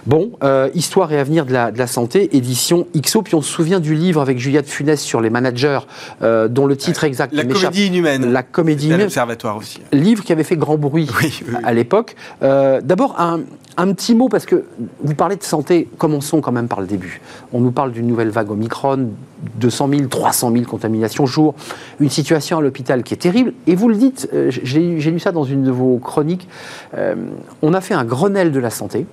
[0.06, 0.34] Bon,
[0.84, 3.22] Histoire et avenir de la, santé, édition XO.
[3.22, 5.80] Puis on se souvient du livre avec Juliette Funès sur les managers,
[6.22, 7.34] euh, dont le titre exact.
[7.34, 8.34] La comédie inhumaine.
[8.34, 9.06] La comédie inhumaine.
[9.06, 9.80] L'Observatoire aussi.
[9.94, 11.10] Livre qui avait fait grand bruit
[11.64, 12.18] à l'époque.
[12.42, 13.40] Euh, d'abord, un,
[13.78, 14.66] un, petit mot, parce que
[15.00, 17.22] vous parlez de santé, commençons quand même par le début.
[17.54, 19.08] On nous parle d'une nouvelle vague Omicron,
[19.56, 21.56] 200 000, 300 000 contaminations jour,
[22.02, 23.54] une situation à l'hôpital qui est terrible.
[23.68, 26.50] Et vous le dites, euh, j'ai lu ça dans une de vos chroniques,
[27.62, 29.06] on a fait un Grenelle de la santé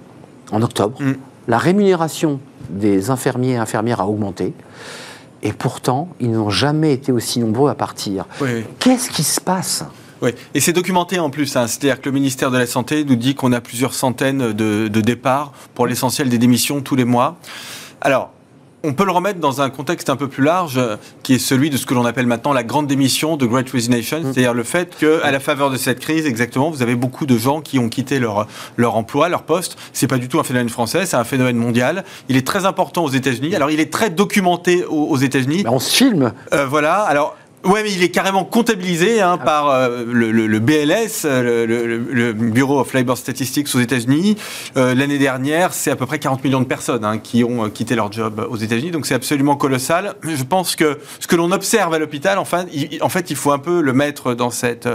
[0.50, 1.00] en octobre.
[1.00, 1.12] Mm
[1.48, 4.52] la rémunération des infirmiers et infirmières a augmenté.
[5.42, 8.26] Et pourtant, ils n'ont jamais été aussi nombreux à partir.
[8.78, 9.84] Qu'est-ce qui se passe
[10.22, 11.56] oui, et c'est documenté en plus.
[11.56, 11.66] Hein.
[11.66, 15.52] C'est-à-dire que le ministère de la Santé nous dit qu'on a plusieurs centaines de, départs
[15.74, 17.38] pour l'essentiel des démissions tous les mois.
[18.02, 18.30] Alors,
[18.82, 21.70] on peut le remettre dans un contexte un peu plus large, euh, qui est celui
[21.70, 24.24] de ce que l'on appelle maintenant la grande démission de Great Resignation, mm.
[24.24, 27.60] c'est-à-dire le fait qu'à la faveur de cette crise, exactement, vous avez beaucoup de gens
[27.60, 29.76] qui ont quitté leur, leur emploi, leur poste.
[29.92, 32.04] C'est pas du tout un phénomène français, c'est un phénomène mondial.
[32.28, 33.54] Il est très important aux États-Unis.
[33.54, 35.64] Alors, il est très documenté aux, États-Unis.
[35.66, 36.32] On se filme.
[36.52, 37.00] Euh, voilà.
[37.00, 39.44] Alors, Ouais, mais il est carrément comptabilisé hein, ah.
[39.44, 44.36] par euh, le, BLS, euh, le, Bureau of Labor Statistics aux États-Unis.
[44.78, 47.94] Euh, l'année dernière, c'est à peu près 40 millions de personnes hein, qui ont quitté
[47.94, 50.14] leur job aux États-Unis, donc c'est absolument colossal.
[50.22, 53.52] Je pense que ce que l'on observe à l'hôpital, enfin, il, en fait, il faut
[53.52, 54.88] un peu le mettre dans cette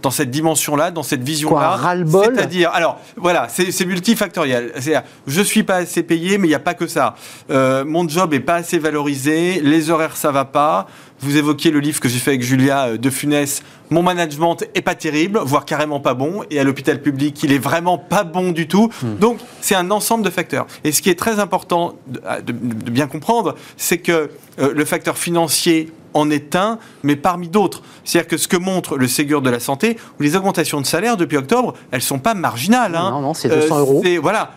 [0.00, 1.78] dans cette dimension-là, dans cette vision-là.
[2.06, 4.72] C'est-à-dire, alors voilà, c'est multifactoriel.
[4.74, 7.14] C'est-à-dire, je suis pas assez payé, mais il n'y a pas que ça.
[7.50, 10.86] mon job est pas assez valorisé, les horaires ça va pas.
[11.22, 13.62] Vous évoquiez le livre que j'ai fait avec Julia euh, de Funès.
[13.90, 16.42] Mon management est pas terrible, voire carrément pas bon.
[16.50, 18.90] Et à l'hôpital public, il est vraiment pas bon du tout.
[19.02, 19.16] Hmm.
[19.16, 20.66] Donc, c'est un ensemble de facteurs.
[20.84, 25.18] Et ce qui est très important de, ah, bien comprendre, c'est que euh, le facteur
[25.18, 27.82] financier en est un, mais parmi d'autres.
[28.04, 31.16] C'est-à-dire que ce que montre le Ségur de la santé, où les augmentations de salaire
[31.16, 32.94] depuis octobre, elles sont pas marginales.
[32.94, 33.10] Hein.
[33.12, 34.02] Non, non, c'est 200 euh, euros.
[34.22, 34.52] Voilà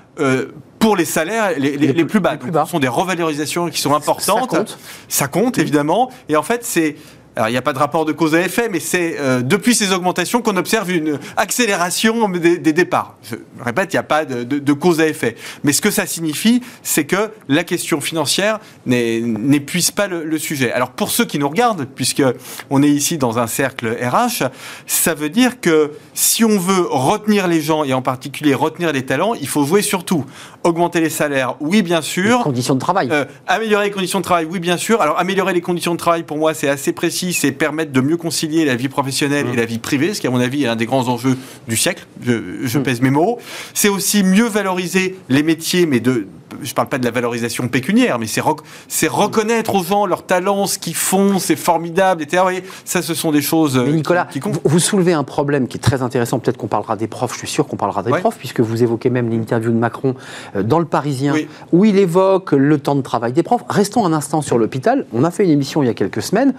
[0.83, 2.37] pour les salaires les, plus, bas.
[2.65, 4.51] Ce sont des revalorisations qui sont importantes.
[4.51, 6.11] Ça compte, ça compte évidemment.
[6.27, 6.97] Et en fait, c'est
[7.35, 9.73] alors, il n'y a pas de rapport de cause à effet, mais c'est euh, depuis
[9.73, 13.15] ces augmentations qu'on observe une accélération des, départs.
[13.23, 15.35] Je répète, il n'y a pas de, cause à effet.
[15.63, 20.71] Mais ce que ça signifie, c'est que la question financière n'épuise pas le, sujet.
[20.71, 22.23] Alors, pour ceux qui nous regardent, puisque
[22.69, 24.49] on est ici dans un cercle RH,
[24.85, 29.05] ça veut dire que si on veut retenir les gens, et en particulier retenir les
[29.05, 30.25] talents, il faut jouer sur tout.
[30.63, 32.37] Augmenter les salaires, oui, bien sûr.
[32.37, 33.09] Les conditions de travail.
[33.11, 35.01] Euh, améliorer les conditions de travail, oui, bien sûr.
[35.01, 38.17] Alors, améliorer les conditions de travail, pour moi, c'est assez précis c'est permettre de mieux
[38.17, 39.57] concilier la vie professionnelle et mmh.
[39.57, 42.05] la vie privée, ce qui, à mon avis, est un des grands enjeux du siècle.
[42.21, 42.83] Je, mmh.
[42.83, 43.39] pèse mes mots.
[43.73, 46.27] C'est aussi mieux valoriser les métiers, mais de,
[46.61, 50.65] je ne parle pas de la valorisation pécuniaire, mais c'est reconnaître aux gens leurs talents,
[50.65, 52.61] ce qu'ils font, c'est formidable, etc.
[52.85, 56.01] ça, ce sont des choses mais Nicolas, qui, Vous soulevez un problème qui est très
[56.01, 56.39] intéressant.
[56.39, 59.09] Peut-être qu'on parlera des profs, je suis sûr qu'on parlera des profs, puisque vous évoquez
[59.09, 60.15] même l'interview de Macron
[60.55, 61.35] euh, dans Le Parisien,
[61.71, 63.63] où il évoque le temps de travail des profs.
[63.69, 65.05] Restons un instant sur l'hôpital.
[65.13, 66.53] On a fait une émission il y a quelques semaines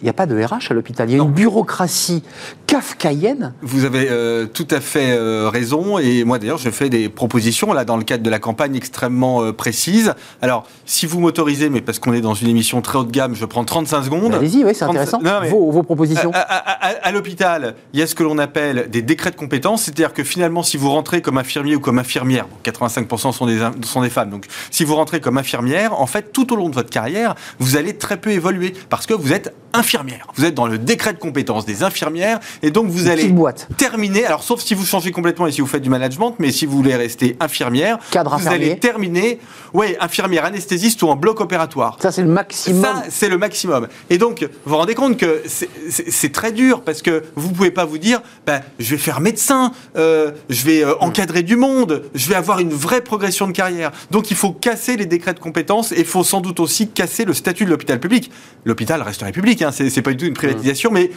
[0.00, 1.08] il n'y a pas de RH à l'hôpital.
[1.08, 2.22] Il y a une bureaucratie
[2.66, 3.54] kafkaïenne.
[3.62, 5.98] Vous avez euh, tout à fait euh, raison.
[5.98, 9.42] Et moi, d'ailleurs, je fais des propositions, là, dans le cadre de la campagne extrêmement
[9.42, 10.14] euh, précise.
[10.42, 13.34] Alors, si vous m'autorisez, mais parce qu'on est dans une émission très haut de gamme,
[13.34, 14.34] je prends 35 secondes.
[14.34, 15.20] Allez-y, oui, c'est intéressant.
[15.50, 16.32] vos, propositions.
[16.34, 19.82] À, l'hôpital, il y a ce que l'on appelle des décrets de compétences.
[19.82, 24.02] C'est-à-dire que finalement, si vous rentrez comme infirmier ou comme infirmière, 85% sont des, sont
[24.02, 26.90] des femmes, donc si vous rentrez comme infirmière, en fait, tout au long de votre
[26.90, 29.83] carrière, vous allez très peu évoluer parce que vous êtes infirmière
[30.36, 33.32] vous êtes dans le décret de compétences des infirmières et donc vous allez
[33.76, 36.66] terminer, alors sauf si vous changez complètement et si vous faites du management, mais si
[36.66, 39.38] vous voulez rester infirmière, Cadre vous allez terminer,
[39.72, 41.98] ouais, infirmière anesthésiste ou en bloc opératoire.
[42.00, 42.82] Ça c'est le maximum.
[42.82, 43.88] Ça c'est le maximum.
[44.10, 45.42] Et donc vous vous rendez compte que
[45.88, 49.72] c'est très dur parce que vous pouvez pas vous dire, ben, je vais faire médecin,
[49.96, 53.92] euh, je vais euh, encadrer du monde, je vais avoir une vraie progression de carrière.
[54.10, 57.24] Donc il faut casser les décrets de compétences et il faut sans doute aussi casser
[57.24, 58.30] le statut de l'hôpital public.
[58.64, 61.10] L'hôpital reste république, hein, c'est pas du tout une privatisation, mais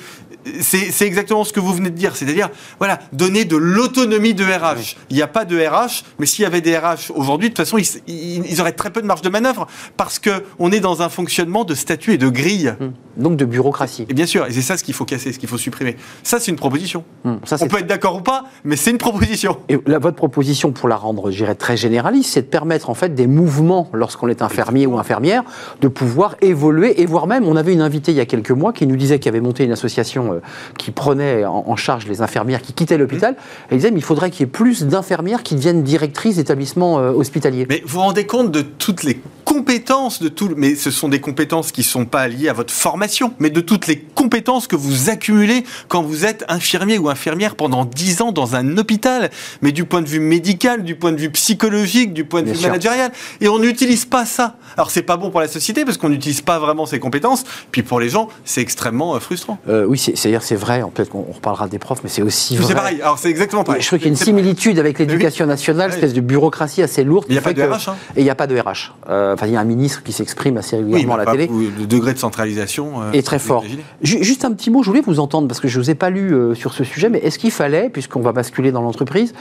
[0.61, 2.15] c'est exactement ce que vous venez de dire.
[2.15, 4.95] C'est-à-dire, voilà, donner de l'autonomie de RH.
[5.09, 7.65] Il n'y a pas de RH, mais s'il y avait des RH aujourd'hui, de toute
[7.65, 9.67] façon, ils, auraient très peu de marge de manœuvre
[9.97, 12.73] parce qu'on est dans un fonctionnement de statut et de grille.
[12.79, 12.93] Hum.
[13.17, 14.05] Donc de bureaucratie.
[14.09, 15.97] Et bien sûr, et c'est ça ce qu'il faut casser, ce qu'il faut supprimer.
[16.23, 17.03] Ça, c'est une proposition.
[17.45, 19.57] Ça, On peut être d'accord ou pas, mais c'est une proposition.
[19.69, 23.13] Et votre proposition, pour la rendre, je dirais, très généraliste, c'est de permettre en fait
[23.15, 25.43] des mouvements lorsqu'on est infirmier ou infirmière,
[25.81, 28.73] de pouvoir évoluer et voire même, on avait une invitée il y a quelques mois
[28.73, 30.39] qui nous disait qu'il avait monté une association euh,
[30.77, 33.35] qui prenait en, charge les infirmières qui quittaient l'hôpital.
[33.69, 37.11] Elle disait, mais il faudrait qu'il y ait plus d'infirmières qui deviennent directrices d'établissements euh,
[37.11, 37.67] hospitaliers.
[37.69, 41.21] Mais vous vous rendez compte de toutes les compétences de tout, mais ce sont des
[41.21, 43.06] compétences qui ne sont pas liées à votre formation,
[43.39, 47.85] mais de toutes les compétences que vous accumulez quand vous êtes infirmier ou infirmière pendant
[47.85, 49.29] 10 ans dans un hôpital,
[49.61, 52.61] mais du point de vue médical, du point de vue psychologique, du point de vue
[52.61, 54.55] managérial, et on n'utilise pas ça.
[54.75, 57.83] Alors c'est pas bon pour la société parce qu'on n'utilise pas vraiment ces compétences, puis
[57.83, 59.59] pour les gens c'est extrêmement euh, frustrant.
[59.69, 62.67] Euh, oui, c'est-à-dire c'est vrai, peut-être qu'on reparlera des profs, mais c'est aussi vrai.
[62.67, 63.81] C'est pareil, alors c'est exactement pareil.
[63.81, 67.25] Je trouve qu'il y a une similitude avec l'éducation nationale, espèce de bureaucratie assez lourde.
[67.29, 67.89] Il n'y a pas de RH.
[67.89, 67.95] Hein.
[68.15, 68.93] Et il n'y a pas de RH.
[69.07, 71.49] Enfin, il y a un ministre qui s'exprime assez régulièrement à la télé.
[71.49, 72.96] Le degré de centralisation.
[73.01, 73.63] Euh, Et très fort.
[74.01, 76.09] Juste un petit mot, je voulais vous entendre, parce que je ne vous ai pas
[76.09, 79.33] lu euh, sur ce sujet, mais est-ce qu'il fallait, puisqu'on va basculer dans l'entreprise,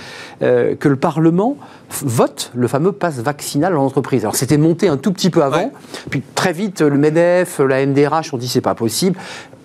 [0.43, 1.57] euh, que le Parlement
[2.03, 4.23] vote le fameux pass vaccinal dans l'entreprise?
[4.23, 5.71] Alors c'était monté un tout petit peu avant, Ouais.
[6.11, 9.19] puis très vite, le MEDEF, la MDRH ont dit c'est pas possible.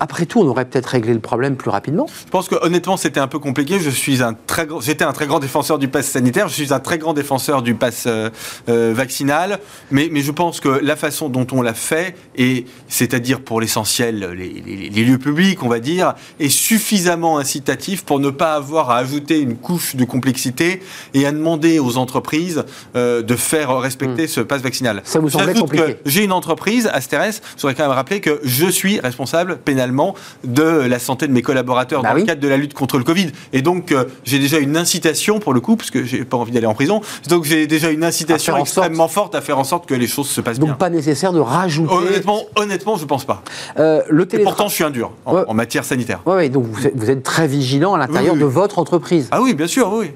[0.04, 2.08] Après tout, on aurait peut-être réglé le problème plus rapidement.
[2.08, 3.80] Je pense que honnêtement, c'était un peu compliqué.
[3.80, 6.48] Je suis un très grand, j'étais un très grand défenseur du pass sanitaire.
[6.48, 8.32] Je suis un très grand défenseur du pass euh,
[8.68, 9.60] euh, vaccinal.
[9.92, 13.81] Mais, mais je pense que la façon dont on l'a fait, et c'est-à-dire pour l'essentiel
[14.00, 18.90] les, les- les lieux publics, on va dire, est suffisamment incitatif pour ne pas avoir
[18.92, 20.82] à ajouter une couche de complexité
[21.14, 22.64] et à demander aux entreprises
[22.96, 24.98] euh, de faire respecter ce pass vaccinal.
[24.98, 25.02] Hmm.
[25.04, 27.32] Ça vous semblait compliqué que J'ai une entreprise, Asteres.
[27.56, 31.42] Je voudrais quand même rappeler que je suis responsable pénalement de la santé de mes
[31.42, 32.22] collaborateurs Bah dans oui.
[32.22, 33.32] le cadre de la lutte contre le Covid.
[33.54, 36.52] Et donc, euh, j'ai déjà une incitation pour le coup, parce que j'ai pas envie
[36.52, 37.02] d'aller en prison.
[37.30, 38.68] Donc, j'ai déjà une incitation sorte.
[38.68, 40.76] extrêmement forte à faire en sorte que les choses se passent Donc bien.
[40.76, 41.94] pas nécessaire de rajouter.
[41.94, 43.44] Honnêtement, honnêtement, je pense pas.
[43.80, 45.44] Euh, le Et pourtant, je suis un dur en, Ouais.
[45.48, 46.22] en matière sanitaire.
[46.26, 48.52] Ouais, donc vous êtes, vous êtes très vigilant à l'intérieur Oui, de oui.
[48.52, 49.28] votre entreprise.
[49.32, 50.12] Ah oui, bien sûr, oui.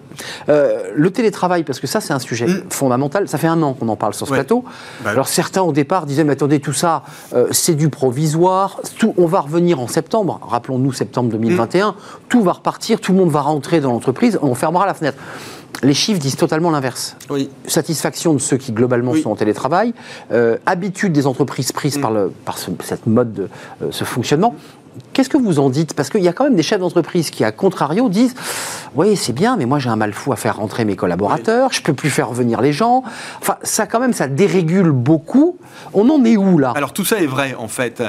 [0.49, 2.63] Euh, le télétravail, parce que ça c'est un sujet Mm.
[2.69, 4.37] fondamental, ça fait un an qu'on en parle sur ce Ouais.
[4.37, 4.63] plateau.
[5.03, 7.03] Bah, Alors certains au départ disaient, mais attendez, tout ça,
[7.33, 11.95] euh, c'est du provisoire, tout, on va revenir en septembre, rappelons-nous septembre 2021, Mm.
[12.29, 15.17] tout va repartir, tout le monde va rentrer dans l'entreprise, on fermera la fenêtre.
[15.83, 17.15] Les chiffres disent totalement l'inverse.
[17.29, 17.49] Oui.
[17.67, 19.21] Satisfaction de ceux qui globalement Oui.
[19.21, 19.93] sont en télétravail,
[20.31, 22.01] euh, habitude des entreprises prises Mm.
[22.01, 23.49] par, le, par ce- cette mode, de,
[23.81, 24.55] euh, ce fonctionnement.
[25.13, 25.93] Qu'est-ce que vous en dites?
[25.93, 28.35] Parce qu'il y a quand même des chefs d'entreprise qui, à contrario, disent
[28.95, 31.81] Oui, c'est bien, mais moi j'ai un mal fou à faire rentrer mes collaborateurs, je
[31.81, 33.03] peux plus faire venir les gens.
[33.41, 35.57] Enfin, ça, quand même, ça dérégule beaucoup.
[35.93, 36.73] On en est où là?
[36.75, 38.03] Alors tout ça est vrai en fait.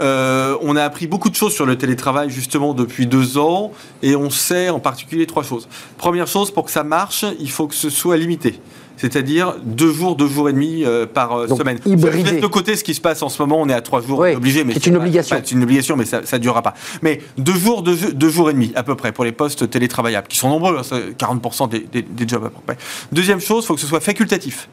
[0.00, 4.16] Euh, on a appris beaucoup de choses sur le télétravail justement depuis deux ans et
[4.16, 5.68] on sait en particulier trois choses.
[5.96, 8.58] Première chose, pour que ça marche, il faut que ce soit limité.
[8.96, 11.78] C'est-à-dire deux jours, deux jours et demi euh, par euh, Donc, semaine.
[11.84, 12.24] hybridé.
[12.26, 13.60] Je laisse de côté ce qui se passe en ce moment.
[13.60, 15.36] On est à trois jours Ouais, obligé, mais c'est une pas- obligation.
[15.42, 16.74] C'est une obligation, mais ça, ça durera pas.
[17.02, 20.28] Mais deux jours, deux, deux jours et demi à peu près pour les postes télétravaillables,
[20.28, 22.76] qui sont nombreux, hein, c'est 40% des, des- des jobs à peu près.
[23.12, 24.68] Deuxième chose, il faut que ce soit facultatif.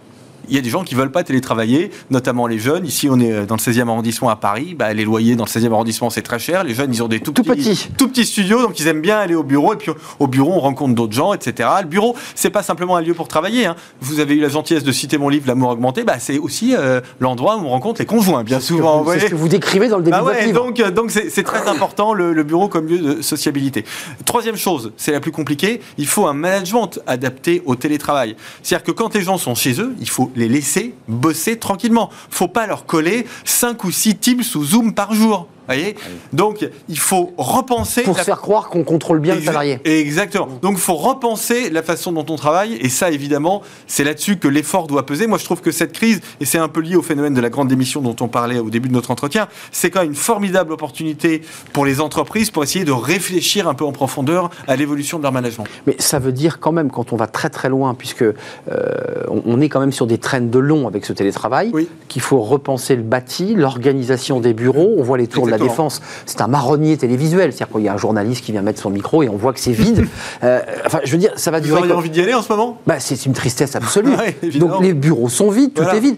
[0.47, 2.85] Il y a des gens qui veulent pas télétravailler, notamment les jeunes.
[2.85, 4.75] Ici, on est euh, dans le 16e arrondissement à Paris.
[4.77, 6.63] Bah, les loyers dans le 16e arrondissement, c'est très cher.
[6.63, 9.17] Les jeunes, ils ont des tout, Tout petits, tout petits studios, donc ils aiment bien
[9.19, 9.73] aller au bureau.
[9.73, 11.69] Et puis au bureau, on rencontre d'autres gens, etc.
[11.81, 13.65] Le bureau, c'est pas simplement un lieu pour travailler.
[13.65, 13.75] hein.
[14.01, 16.03] Vous avez eu la gentillesse de citer mon livre L'amour augmenté.
[16.03, 19.05] Bah, c'est aussi euh, l'endroit où on rencontre les conjoints, bien souvent.
[19.13, 20.63] C'est ce que vous décrivez dans le début Bah de votre livre.
[20.63, 23.85] donc euh, donc c'est très important le, le bureau comme lieu de sociabilité.
[24.25, 28.35] Troisième chose, c'est la plus compliquée, il faut un management adapté au télétravail.
[28.63, 32.09] C'est-à-dire que quand les gens sont chez eux, il faut les laisser bosser tranquillement.
[32.29, 35.47] Faut pas leur coller 5 ou 6 Teams ou Zoom par jour.
[35.69, 35.95] Voyez
[36.33, 39.79] Donc il faut repenser Pour la se faire croire qu'on contrôle bien le Exa- salarié.
[39.85, 40.47] Exactement.
[40.61, 44.47] Donc il faut repenser la façon dont on travaille et ça évidemment c'est là-dessus que
[44.47, 45.27] l'effort doit peser.
[45.27, 47.49] Moi je trouve que cette crise et c'est un peu lié au phénomène de la
[47.49, 50.73] grande démission dont on parlait au début de notre entretien, c'est quand même une formidable
[50.73, 51.41] opportunité
[51.73, 55.31] pour les entreprises pour essayer de réfléchir un peu en profondeur à l'évolution de leur
[55.31, 55.65] management.
[55.87, 58.33] Mais ça veut dire quand même, quand on va très très loin, puisque euh,
[59.45, 61.87] on, est quand même sur des traînes de long avec ce télétravail, Oui.
[62.07, 64.95] qu'il faut repenser le bâti, l'organisation des bureaux.
[64.97, 65.87] On voit les tours de la Exactement.
[65.87, 68.89] défense, c'est un marronnier télévisuel, c'est-à-dire qu'il y a un journaliste qui vient mettre son
[68.89, 70.07] micro et on voit que c'est vide.
[70.43, 71.79] Euh, enfin, je veux dire, ça va Vous durer.
[71.79, 72.77] auriez quoi envie d'y aller en ce moment?
[72.87, 74.11] Bah, c'est une tristesse absolue.
[74.15, 74.75] Ouais, évidemment.
[74.75, 75.97] Donc les bureaux sont vides, tout Voilà.
[75.97, 76.17] est vide.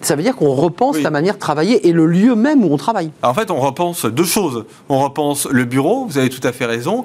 [0.00, 1.02] Ça veut dire qu'on repense Oui.
[1.02, 3.10] la manière de travailler et le lieu même où on travaille.
[3.22, 4.64] Alors, en fait, on repense deux choses.
[4.88, 7.04] On repense le bureau, vous avez tout à fait raison.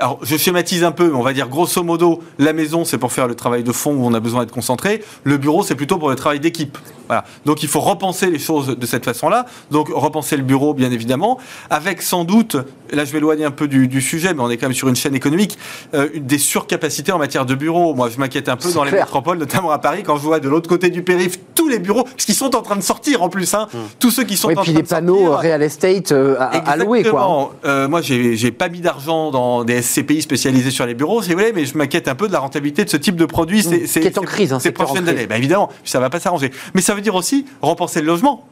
[0.00, 3.12] Alors, je schématise un peu, mais on va dire grosso modo, la maison, c'est pour
[3.12, 5.02] faire le travail de fond où on a besoin d'être concentré.
[5.24, 6.76] Le bureau, c'est plutôt pour le travail d'équipe.
[7.06, 7.24] Voilà.
[7.46, 9.46] Donc, il faut repenser les choses de cette façon-là.
[9.70, 11.38] Donc, repenser le bureau, bien évidemment,
[11.70, 12.56] avec sans doute,
[12.92, 14.96] là, je m'éloigne un peu du, du sujet, mais on est quand même sur une
[14.96, 15.58] chaîne économique,
[15.94, 17.94] euh, des surcapacités en matière de bureaux.
[17.94, 20.48] Moi, je m'inquiète un peu dans les métropoles, notamment à Paris, quand je vois de
[20.50, 23.28] l'autre côté du périph' tous les bureaux, parce qu'ils sont en train de sortir en
[23.28, 23.68] plus, hein.
[24.00, 25.32] Tous ceux qui sont Et en puis train les de panneaux sortir.
[25.50, 27.10] euh, real estate euh, à, à louer, quoi.
[27.12, 27.50] Exactement.
[27.64, 31.38] Euh, moi, j'ai pas mis d'argent dans des SCPI spécialisés sur les bureaux, si vous
[31.38, 33.62] voulez, mais je m'inquiète un peu de la rentabilité de ce type de produit.
[33.62, 35.26] C'est, c'est- Qui est en crise, un Ces prochaines années.
[35.28, 36.50] Bah, évidemment, ça va pas s'arranger.
[36.74, 38.44] Mais ça veut dire aussi repenser le logement.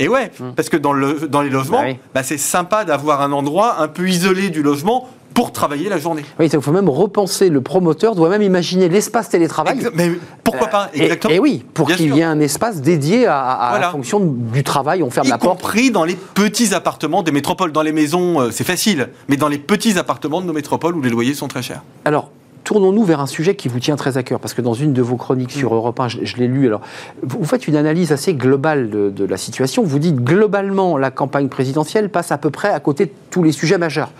[0.00, 1.96] Et ouais, parce que dans, le, dans les logements, Bah oui.
[2.14, 6.24] bah, c'est sympa d'avoir un endroit un peu isolé du logement pour travailler la journée.
[6.38, 9.78] Oui, il faut même repenser, le promoteur doit même imaginer l'espace télétravail.
[9.78, 10.10] Exa- mais
[10.44, 11.34] pourquoi pas Et- Exactement.
[11.34, 13.86] Et, oui, pour qu'il y ait un espace dédié à, à- à Voilà.
[13.86, 15.60] la fonction du travail, on ferme y la porte.
[15.60, 17.72] compris dans les petits appartements des métropoles.
[17.72, 21.02] Dans les maisons, euh, c'est facile, mais dans les petits appartements de nos métropoles où
[21.02, 21.82] les loyers sont très chers.
[22.04, 22.30] Alors,
[22.64, 25.02] tournons-nous vers un sujet qui vous tient très à cœur, parce que dans une de
[25.02, 26.80] vos chroniques sur Europe 1, je, je l'ai lu, alors,
[27.22, 29.82] vous, faites une analyse assez globale de, de la situation.
[29.82, 33.52] Vous dites globalement, la campagne présidentielle passe à peu près à côté de tous les
[33.52, 34.10] sujets majeurs.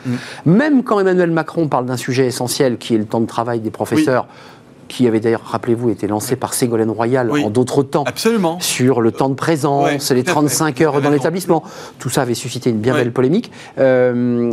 [0.46, 3.70] Même quand Emmanuel Macron parle d'un sujet essentiel qui est le temps de travail des
[3.70, 4.26] professeurs,
[4.88, 7.42] qui avait d'ailleurs, rappelez-vous, été lancé par Ségolène Royal Oui.
[7.44, 8.05] en d'autres temps.
[8.07, 8.61] Absolument.
[8.61, 10.40] Sur le temps de présence, Ouais, les tout à fait.
[10.40, 11.62] 35 heures dans l'établissement.
[11.99, 13.01] Tout ça avait suscité une bien Ouais.
[13.05, 13.51] belle polémique.
[13.78, 14.53] Euh,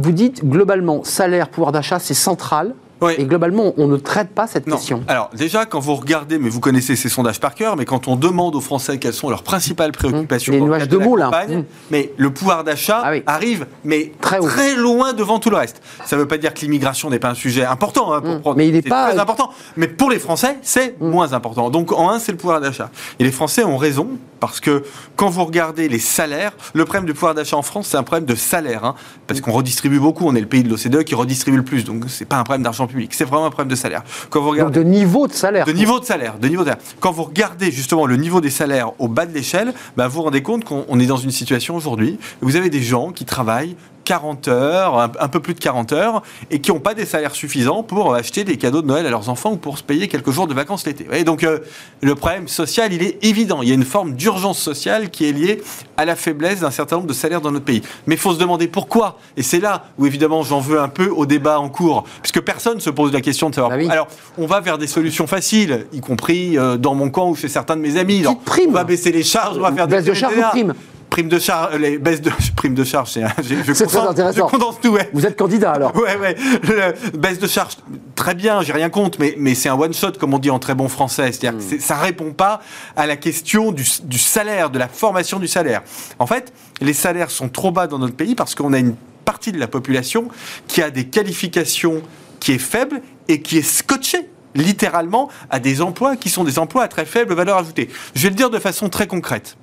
[0.00, 2.74] vous dites, globalement, salaire, pouvoir d'achat, c'est central.
[3.18, 4.76] Et globalement, on ne traite pas cette Non.
[4.76, 5.02] question.
[5.08, 8.16] Alors déjà, quand vous regardez, mais vous connaissez ces sondages par cœur, mais quand on
[8.16, 10.58] demande aux Français quelles sont leurs principales préoccupations, Mmh.
[10.60, 11.24] Dans le cadre de la mots, là.
[11.26, 11.64] campagne, Mmh.
[11.90, 13.22] mais le pouvoir d'achat Ah oui.
[13.26, 15.82] arrive, mais Très loin devant tout le reste.
[16.04, 18.40] Ça ne veut pas dire que l'immigration n'est pas un sujet important hein, pour Mmh.
[18.40, 18.56] prendre.
[18.56, 19.10] Mais il est c'est pas- Mmh.
[19.10, 19.50] très important.
[19.76, 21.70] Mais pour les Français, c'est moins important.
[21.70, 22.90] Donc en un, c'est le pouvoir d'achat.
[23.18, 24.08] Et les Français ont raison
[24.40, 24.82] parce que
[25.16, 28.26] quand vous regardez les salaires, le problème du pouvoir d'achat en France, c'est un problème
[28.26, 28.94] de salaire, hein,
[29.26, 30.26] parce qu'on redistribue beaucoup.
[30.26, 32.62] On est le pays de l'OCDE qui redistribue le plus, donc c'est pas un problème
[32.62, 33.14] d'argent public.
[33.14, 34.02] C'est vraiment un problème de salaire.
[34.30, 35.66] Quand vous Donc regardez de niveau de salaire.
[35.66, 36.82] de niveau de salaire, de niveau de salaire.
[37.00, 40.22] Quand vous regardez justement le niveau des salaires au bas de l'échelle, bah, vous vous
[40.22, 43.24] rendez compte qu'on on est dans une situation aujourd'hui où vous avez des gens qui
[43.24, 43.76] travaillent
[44.06, 47.34] 40 heures, un, un peu plus de 40 heures, et qui n'ont pas des salaires
[47.34, 50.30] suffisants pour acheter des cadeaux de Noël à leurs enfants ou pour se payer quelques
[50.30, 51.04] jours de vacances l'été.
[51.04, 51.58] Voyez, donc euh,
[52.00, 53.62] le problème social, il est évident.
[53.62, 55.62] Il y a une forme d'urgence sociale qui est liée
[55.96, 57.82] à la faiblesse d'un certain nombre de salaires dans notre pays.
[58.06, 59.18] Mais il faut se demander pourquoi.
[59.36, 62.76] Et c'est là où évidemment j'en veux un peu au débat en cours, puisque personne
[62.76, 63.72] ne se pose la question de savoir.
[63.72, 63.90] Bah oui.
[63.90, 64.06] Alors,
[64.38, 67.76] on va vers des solutions faciles, y compris euh, dans mon camp ou chez certains
[67.76, 68.20] de mes amis.
[68.20, 68.70] Alors, prime.
[68.70, 70.48] On va baisser les charges, on va faire Baisse des de charge PDA.
[70.48, 70.74] ou prime
[71.10, 75.08] Prime de charge, les baisses de prime de charge, c'est, je, je condense tout, ouais.
[75.14, 76.36] Vous êtes candidat alors Ouais, ouais.
[76.62, 77.74] Le- baisse de charge,
[78.14, 80.74] très bien, j'ai rien contre, mais, mais c'est un one-shot, comme on dit en très
[80.74, 81.32] bon français.
[81.32, 81.58] C'est-à-dire Hmm.
[81.58, 82.60] que c'est- ça répond pas
[82.96, 85.82] à la question du, du salaire, de la formation du salaire.
[86.18, 88.94] En fait, les salaires sont trop bas dans notre pays parce qu'on a une
[89.24, 90.28] partie de la population
[90.68, 92.02] qui a des qualifications
[92.40, 96.82] qui est faible et qui est scotchée littéralement à des emplois qui sont des emplois
[96.84, 97.88] à très faible valeur ajoutée.
[98.14, 99.56] Je vais le dire de façon très concrète.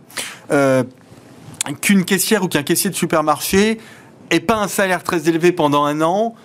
[0.52, 0.84] Euh,
[1.82, 3.80] qu'une caissière ou qu'un caissier de supermarché
[4.30, 6.36] ait pas un salaire très élevé pendant un an,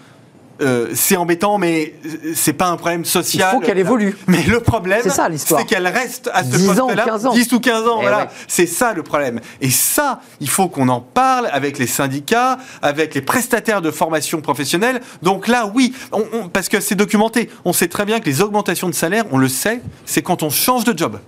[0.60, 1.94] euh, c'est embêtant, mais
[2.34, 3.48] c'est pas un problème social.
[3.52, 4.16] Il faut qu'elle évolue.
[4.26, 7.32] Mais le problème, C'est qu'elle reste à ce 10 ans, poste-là 15 ans.
[7.32, 7.98] 10 ou 15 ans.
[7.98, 8.18] Eh voilà.
[8.22, 8.28] ouais.
[8.48, 9.40] C'est ça le problème.
[9.60, 14.40] Et ça, il faut qu'on en parle avec les syndicats, avec les prestataires de formation
[14.40, 15.00] professionnelle.
[15.22, 17.48] Donc là, oui, on- on- parce que c'est documenté.
[17.64, 20.50] On sait très bien que les augmentations de salaire, on le sait, c'est quand on
[20.50, 21.20] change de job.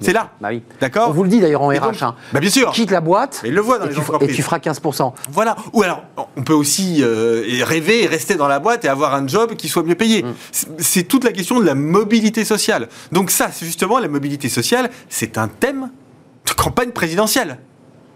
[0.00, 0.30] C'est là.
[0.40, 0.62] Bah oui.
[0.80, 1.80] D'accord On vous le dit d'ailleurs en RH.
[1.80, 2.14] donc- hein.
[2.32, 2.70] Bah, bien sûr.
[2.72, 4.30] Quitte la boîte Mais il le voit dans et, les tu, entreprises.
[4.30, 5.12] et tu feras 15%.
[5.30, 5.56] Voilà.
[5.74, 6.02] Ou alors,
[6.36, 9.68] on peut aussi euh, rêver et rester dans la boîte et avoir un job qui
[9.68, 10.22] soit mieux payé.
[10.22, 10.34] Mm.
[10.52, 12.88] C'est- C'est toute la question de la mobilité sociale.
[13.12, 15.90] Donc ça, c'est justement la mobilité sociale, c'est un thème
[16.46, 17.58] de campagne présidentielle.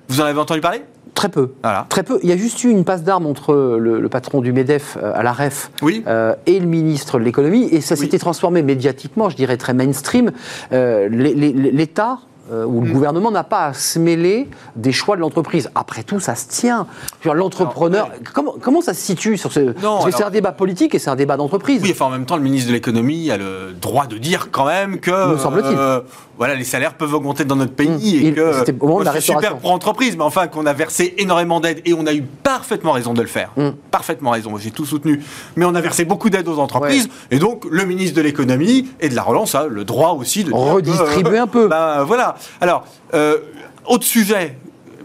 [0.08, 0.82] Vous en avez entendu parler?
[1.14, 1.52] Très peu.
[1.62, 1.86] Voilà.
[1.88, 2.18] Très peu.
[2.22, 5.12] Il y a juste eu une passe d'armes entre le, le patron du MEDEF euh,
[5.14, 6.02] à la REF Oui.
[6.06, 8.00] euh, et le ministre de l'économie, et ça Oui.
[8.00, 10.32] s'était transformé médiatiquement, je dirais très mainstream.
[10.72, 12.18] Euh, L'État
[12.52, 12.92] euh, ou le Mm.
[12.92, 15.70] gouvernement n'a pas à se mêler des choix de l'entreprise.
[15.74, 16.86] Après tout, ça se tient.
[17.24, 19.70] L'entrepreneur, comment, comment ça se situe sur ce...
[19.72, 21.80] Parce que c'est un débat politique et c'est un débat d'entreprise.
[21.82, 24.66] Oui, enfin en même temps, le ministre de l'économie a le droit de dire quand
[24.66, 25.74] même que Me semble-t-il.
[25.78, 26.00] euh,
[26.38, 28.26] voilà, les salaires peuvent augmenter dans notre pays Mmh.
[28.26, 30.72] et que c'était au moment de la c'est super pour entreprise, mais enfin qu'on a
[30.72, 33.52] versé énormément d'aides et on a eu parfaitement raison de le faire.
[33.56, 33.70] Mmh.
[33.90, 35.22] Parfaitement raison, j'ai tout soutenu.
[35.56, 39.08] Mais on a versé beaucoup d'aides aux entreprises et donc le ministre de l'économie et
[39.08, 41.68] de la relance a le droit aussi de Redistribuer un peu.
[41.68, 42.36] ben, voilà.
[42.60, 43.38] Alors, euh,
[43.86, 44.56] autre sujet,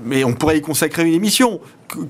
[0.04, 1.60] mais on pourrait y consacrer une émission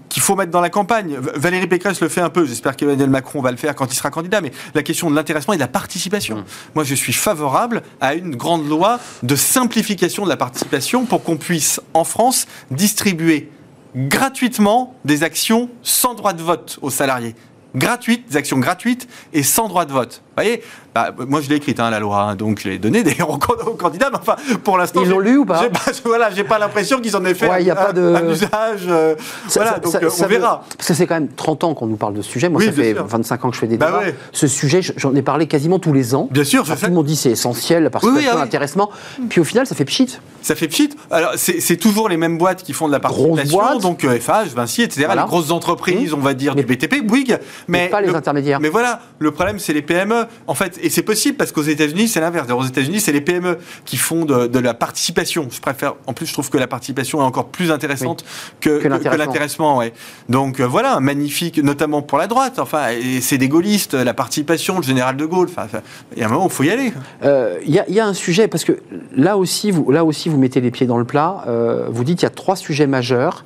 [0.10, 1.18] qu'il faut mettre dans la campagne.
[1.36, 4.10] Valérie Pécresse le fait un peu, j'espère qu'Emmanuel Macron va le faire quand il sera
[4.10, 6.38] candidat, mais la question de l'intéressement et de la participation.
[6.38, 6.44] Mmh.
[6.76, 11.38] Moi, je suis favorable à une grande loi de simplification de la participation pour qu'on
[11.38, 13.50] puisse, en France, distribuer
[13.96, 17.36] gratuitement des actions sans droit de vote aux salariés.
[17.76, 20.24] Gratuites, des actions gratuites et sans droit de vote.
[20.40, 20.64] Vous voyez
[20.96, 23.36] Bah, Moi, je l'ai écrite, hein, la loi, hein, donc je l'ai donnée d'ailleurs aux,
[23.68, 25.02] aux candidats, mais enfin, pour l'instant.
[25.04, 25.62] Ils l'ont lu ou pas
[26.06, 28.30] Voilà, j'ai pas l'impression qu'ils en aient fait Ouais, y a un, pas de- un
[28.30, 28.50] usage.
[28.88, 29.16] euh,
[29.48, 30.64] Ça- voilà, ça- donc ça- euh, on veut- verra.
[30.78, 32.50] Parce que c'est quand même 30 ans qu'on nous parle de ce sujet.
[32.50, 33.06] Moi, Oui, ça fait sûr.
[33.06, 34.00] 25 ans que je fais des Bah débats.
[34.00, 34.16] ouais.
[34.32, 36.28] Ce sujet, j'en ai parlé quasiment tous les ans.
[36.32, 38.86] Bien sûr, je tout le monde dit c'est essentiel, Oui, participation, oui, ah
[39.20, 39.26] oui.
[39.30, 40.18] Puis au final, ça fait pchit.
[40.42, 40.90] Ça fait pchit.
[41.12, 44.84] Alors, c'est toujours les mêmes boîtes qui font de la participation, donc euh, FH, Vinci,
[44.84, 45.04] etc.
[45.06, 45.24] Voilà.
[45.24, 47.38] Les grosses entreprises, on va dire, Mais- du BTP, Bouygues.
[47.68, 48.60] Mais, pas les le- intermédiaires.
[48.60, 50.26] Mais voilà, le problème, c'est les PME.
[50.48, 52.50] En fait, et c'est possible parce qu'aux États-Unis, c'est l'inverse.
[52.52, 55.48] Aux États-Unis, c'est les PME qui font de, de la participation.
[55.52, 55.96] Je préfère.
[56.08, 58.24] En plus, je trouve que la participation est encore plus intéressante
[58.60, 59.78] que, Que que- l'intéressement.
[59.78, 59.94] Ouais.
[60.30, 62.60] Donc euh, voilà, magnifique, notamment pour la droite.
[62.60, 62.88] Enfin,
[63.22, 65.48] c'est des gaullistes, la participation, le général de Gaulle.
[65.50, 65.68] Enfin,
[66.16, 66.94] il y a un moment, il faut y aller.
[67.24, 68.80] Euh, Il y, a- il y a un sujet, parce que
[69.16, 71.44] là aussi, vous, là aussi, vous mettez les pieds dans le plat.
[71.48, 73.46] Euh, vous dites qu'il y a trois sujets majeurs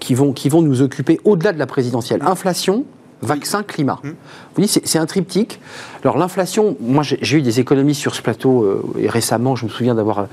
[0.00, 2.22] qui, vont, qui vont nous occuper au-delà de la présidentielle.
[2.24, 2.84] Inflation,
[3.22, 3.98] vaccin, climat.
[4.02, 4.08] Mmh.
[4.54, 5.60] Vous dites, c'est- un triptyque.
[6.02, 9.70] Alors l'inflation, moi j'ai eu des économistes sur ce plateau, euh, et récemment, je me
[9.70, 10.24] souviens d'avoir euh,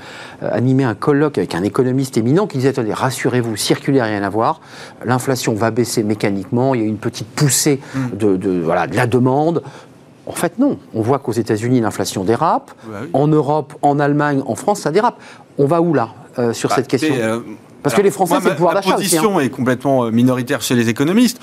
[0.52, 4.60] animé un colloque avec un économiste éminent qui disait, attendez, rassurez-vous, circulaire, rien à voir.
[5.04, 8.16] L'inflation va baisser mécaniquement, il y a une petite poussée Mmh.
[8.16, 9.62] de, de- voilà, de la demande
[10.26, 10.78] En fait, non.
[10.92, 12.70] On voit qu'aux États-Unis, l'inflation dérape.
[12.86, 13.08] Bah oui.
[13.14, 15.16] En Europe, en Allemagne, en France, ça dérape.
[15.56, 17.14] On va où là euh, sur Bah, cette question?
[17.82, 19.16] Parce que les Français, c'est le pouvoir d'achat aussi.
[19.16, 19.20] hein.
[19.22, 21.40] position est complètement minoritaire chez les économistes.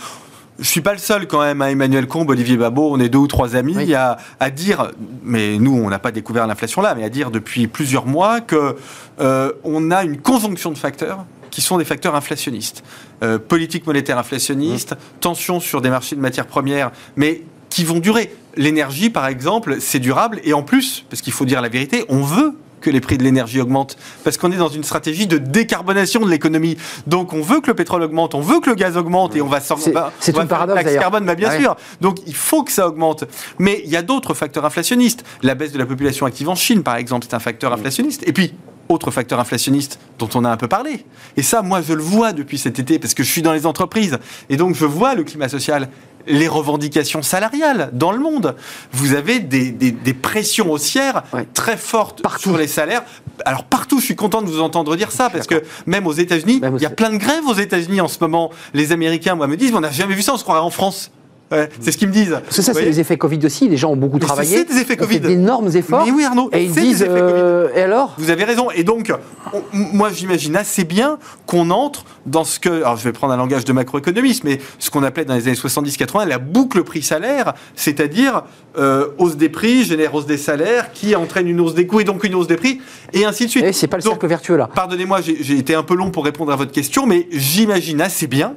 [0.58, 3.18] Je suis pas le seul quand même, à Emmanuel Combe, Olivier Babot, on est deux
[3.18, 3.94] ou trois amis Oui.
[3.94, 4.92] à, à dire,
[5.24, 8.78] mais nous on n'a pas découvert l'inflation là, mais à dire depuis plusieurs mois que
[9.20, 12.84] euh, on a une conjonction de facteurs qui sont des facteurs inflationnistes.
[13.24, 15.20] Euh, politique monétaire inflationniste, Mmh.
[15.20, 18.34] tension sur des marchés de matières premières, mais qui vont durer.
[18.56, 22.22] L'énergie, par exemple, c'est durable, et en plus, parce qu'il faut dire la vérité, on
[22.22, 26.20] veut que les prix de l'énergie augmentent, parce qu'on est dans une stratégie de décarbonation
[26.24, 26.78] de l'économie.
[27.08, 29.48] Donc on veut que le pétrole augmente, on veut que le gaz augmente, et on
[29.48, 30.12] va sortir.
[30.20, 31.60] c'est tout paradoxe, taxe carbone, bah, bien Ouais.
[31.60, 31.76] sûr.
[32.00, 33.24] Donc il faut que ça augmente.
[33.58, 35.24] Mais il y a d'autres facteurs inflationnistes.
[35.42, 38.22] La baisse de la population active en Chine, par exemple, c'est un facteur inflationniste.
[38.28, 38.54] Et puis,
[38.88, 41.06] autre facteur inflationniste dont on a un peu parlé.
[41.38, 43.66] Et ça, moi, je le vois depuis cet été parce que je suis dans les
[43.66, 44.20] entreprises.
[44.50, 45.90] Et donc, je vois le climat social.
[46.28, 48.56] Les revendications salariales dans le monde.
[48.92, 51.46] Vous avez des, des- des pressions haussières Ouais.
[51.54, 52.50] très fortes Partout.
[52.50, 53.04] sur les salaires.
[53.46, 56.62] Alors partout, je suis content de vous entendre dire ça parce que même aux États-Unis,
[56.78, 58.52] il y a plein de grèves aux États-Unis en ce moment.
[58.74, 61.12] Les Américains, moi, me disent, on n'a jamais vu ça, on se croirait en France.
[61.52, 62.32] Ouais, c'est ce qu'ils me disent.
[62.44, 63.70] Parce que ça, c'est les effets Covid aussi.
[63.70, 64.58] Les gens ont beaucoup Mais travaillé.
[64.58, 65.20] c'est des effets ont fait Covid.
[65.20, 66.04] d'énormes efforts.
[66.04, 67.02] Mais oui, Arnaud, Et ils c'est des disent.
[67.04, 67.22] effets Covid.
[67.36, 68.16] euh, et alors?
[68.18, 68.72] Vous avez raison.
[68.72, 69.14] Et donc,
[69.54, 73.38] on- moi, j'imagine assez bien qu'on entre dans ce que, alors je vais prendre un
[73.38, 78.44] langage de macroéconomiste, mais ce qu'on appelait dans les années 70-80 la boucle prix-salaire, c'est-à-dire
[78.80, 82.04] euh, hausse des prix génère hausse des salaires, qui entraîne une hausse des coûts et
[82.06, 82.82] donc une hausse des prix,
[83.14, 83.66] et ainsi de suite.
[83.68, 84.68] Eh, C'est pas le Donc, cercle vertueux là.
[84.74, 88.26] Pardonnez-moi, j'ai j'ai été un peu long pour répondre à votre question, mais j'imagine assez
[88.26, 88.56] bien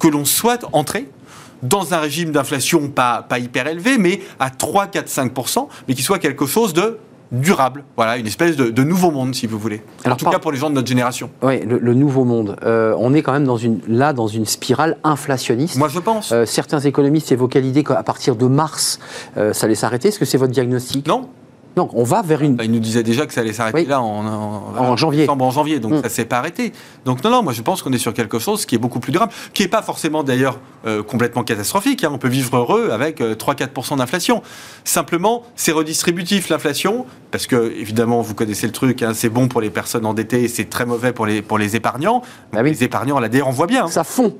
[0.00, 1.06] que l'on souhaite entrer
[1.62, 6.02] dans un régime d'inflation pas, pas hyper élevé, mais à 3, 4, 5%, mais qui
[6.02, 6.98] soit quelque chose de
[7.32, 7.82] durable.
[7.96, 9.82] Voilà, une espèce de, de nouveau monde, si vous voulez.
[10.04, 11.28] Alors, en tout par- cas pour les gens de notre génération.
[11.42, 12.56] Oui, le, le nouveau monde.
[12.64, 15.76] Euh, on est quand même dans une, là dans une spirale inflationniste.
[15.76, 16.30] Moi, je pense.
[16.30, 19.00] Euh, certains économistes évoquaient l'idée qu'à partir de mars,
[19.36, 20.08] euh, ça allait s'arrêter.
[20.08, 21.08] Est-ce que c'est votre diagnostic?
[21.08, 21.28] Non
[21.76, 22.54] Non, on va vers une.
[22.56, 23.84] Bah, Il nous disait déjà que ça allait s'arrêter Oui.
[23.86, 25.20] là en, en, En janvier.
[25.20, 26.02] décembre, en janvier, donc Mm.
[26.02, 26.72] ça s'est pas arrêté.
[27.04, 29.12] Donc non, non, moi je pense qu'on est sur quelque chose qui est beaucoup plus
[29.12, 32.02] durable, qui n'est pas forcément d'ailleurs euh, complètement catastrophique.
[32.02, 32.10] hein.
[32.12, 34.42] On peut vivre heureux avec euh, 3-4% d'inflation.
[34.84, 37.04] Simplement, c'est redistributif l'inflation,
[37.36, 40.48] parce que évidemment, vous connaissez le truc, hein, c'est bon pour les personnes endettées et
[40.48, 42.22] c'est très mauvais pour les, pour les épargnants.
[42.54, 42.70] Bah oui.
[42.70, 43.84] Les épargnants, là d'ailleurs, on voit bien.
[43.84, 43.88] hein.
[43.90, 44.34] Ça fond.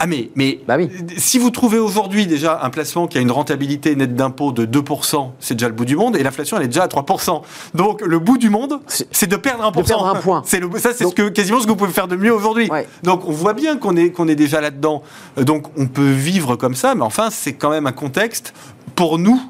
[0.00, 0.90] Ah mais, mais Bah oui.
[1.16, 5.30] si vous trouvez aujourd'hui déjà un placement qui a une rentabilité nette d'impôt de 2%,
[5.38, 7.42] c'est déjà le bout du monde, et l'inflation elle est déjà à 3%.
[7.74, 9.80] Donc le bout du monde, C'est- de perdre 1%.
[9.82, 10.42] de perdre un point.
[10.44, 12.68] C'est le, ça c'est ce que, quasiment ce que vous pouvez faire de mieux aujourd'hui.
[12.68, 12.88] Ouais.
[13.04, 15.04] Donc on voit bien qu'on est, qu'on est déjà là-dedans.
[15.38, 18.52] Euh, Donc on peut vivre comme ça, mais enfin c'est quand même un contexte,
[18.96, 19.40] pour nous,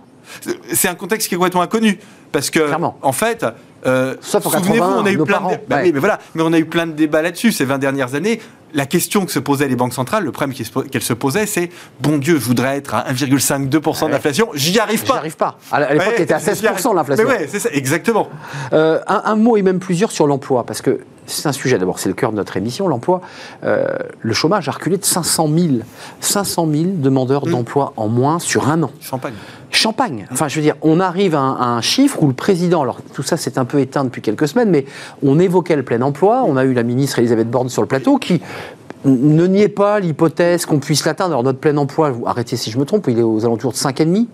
[0.72, 1.98] c'est un contexte qui est complètement inconnu.
[2.32, 2.96] Parce que, Clairement.
[3.02, 3.44] en fait,
[3.86, 5.90] euh, souvenez-vous, 80, on a eu nos plein parents, de, bah ouais.
[5.92, 8.40] mais voilà, mais on a eu plein de débats là-dessus ces 20 dernières années.
[8.74, 10.56] La question que se posaient les banques centrales, le problème
[10.90, 14.10] qu'elles se posaient, c'est bon Dieu, je voudrais être à 1,5-2% Ouais.
[14.12, 15.16] d'inflation, j'y arrive J'y pas.
[15.16, 15.58] arrive pas.
[15.72, 16.78] À l'époque, Ouais, était à j'y arrive.
[16.78, 17.26] 16% l'inflation.
[17.28, 18.28] Mais ouais, c'est ça, exactement.
[18.72, 21.98] Euh, un, un mot et même plusieurs sur l'emploi, parce que c'est un sujet, d'abord,
[22.00, 23.20] c'est le cœur de notre émission, l'emploi.
[23.64, 23.86] Euh,
[24.20, 25.68] le chômage a reculé de 500 000,
[26.20, 27.50] 500 000 demandeurs Mm.
[27.52, 28.90] d'emploi en moins sur un an.
[29.00, 29.34] Champagne.
[29.72, 30.26] Champagne.
[30.32, 32.98] Enfin, je veux dire, on arrive à un, à un chiffre où le président, alors
[33.14, 34.84] tout ça c'est un peu éteint depuis quelques semaines, mais
[35.22, 36.42] on évoquait le plein emploi.
[36.44, 38.40] On a eu la ministre Elisabeth Borne sur le plateau qui
[39.04, 41.30] ne niait pas l'hypothèse qu'on puisse l'atteindre.
[41.32, 43.76] Alors notre plein emploi, vous arrêtez si je me trompe, il est aux alentours de
[43.76, 44.26] 5,5.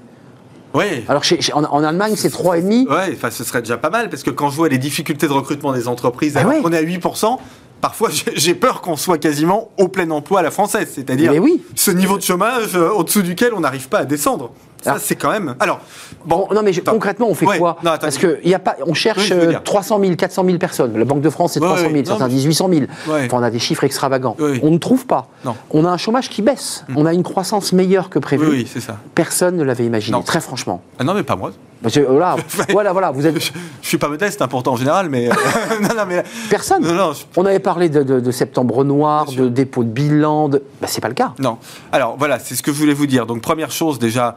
[0.74, 1.04] Ouais.
[1.08, 2.88] Alors chez- chez- en, en Allemagne, c'est 3,5.
[2.88, 5.32] Ouais, enfin, ce serait déjà pas mal, parce que quand je vois les difficultés de
[5.32, 6.60] recrutement des entreprises, Ah alors ouais.
[6.62, 7.38] qu'on est à 8%,
[7.80, 11.62] parfois j'ai- peur qu'on soit quasiment au plein emploi à la française, c'est-à-dire oui.
[11.74, 14.50] ce niveau de chômage euh, au-dessous duquel on n'arrive pas à descendre.
[14.86, 15.54] Ça, c'est quand même.
[15.60, 15.80] Alors,
[16.24, 18.02] bon, non mais je- concrètement, on fait Ouais, quoi non, attends.
[18.06, 19.62] Parce que y a pas, on Oui, cherche dire.
[19.62, 20.96] 300 000, 400 000 personnes.
[20.98, 22.80] La Banque de France, c'est Ouais, 300 000, ouais, certains non, disent 800 000.
[23.08, 23.26] Ouais.
[23.26, 24.36] Enfin, on a des chiffres extravagants.
[24.38, 24.60] Oui.
[24.62, 25.28] On ne trouve pas.
[25.44, 25.52] Non.
[25.52, 25.54] Hmm.
[25.70, 26.84] On a un chômage qui baisse.
[26.96, 28.46] On a une croissance meilleure que prévu.
[28.46, 28.96] oui, oui, c'est ça.
[29.14, 30.22] Personne ne l'avait imaginé, Non.
[30.22, 30.82] très franchement.
[30.98, 31.50] Ah non, mais pas moi.
[31.82, 32.36] Voilà,
[32.70, 35.28] voilà, voilà, vous êtes Je, je suis pas modeste, hein, pourtant en général, mais.
[35.28, 35.32] euh,
[35.82, 36.22] non, non, mais.
[36.48, 36.82] personne.
[36.82, 40.62] Non, je- On avait parlé de, de- de septembre noir, de dépôt de bilan, de...
[40.80, 41.32] Bah, c'est pas le cas.
[41.38, 41.58] Non.
[41.92, 43.26] Alors voilà, c'est ce que je voulais vous dire.
[43.26, 44.36] Donc première chose déjà,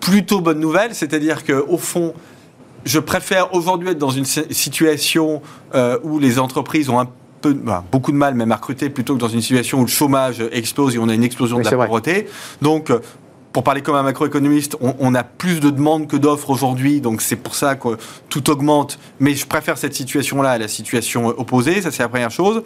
[0.00, 2.14] plutôt bonne nouvelle, c'est-à-dire que au fond,
[2.84, 5.42] je préfère aujourd'hui être dans une si- situation
[5.74, 7.08] euh, où les entreprises ont un
[7.42, 9.86] peu, bah, beaucoup de mal même à recruter plutôt que dans une situation où le
[9.88, 12.26] chômage explose et on a une explosion Oui, de la pauvreté.
[12.62, 12.90] Donc
[13.52, 17.20] pour parler comme un macroéconomiste, on, on a plus de demandes que d'offres aujourd'hui, donc
[17.20, 17.96] c'est pour ça que
[18.28, 18.98] tout augmente.
[19.18, 22.62] Mais je préfère cette situation-là à la situation euh, opposée, ça c'est la première chose.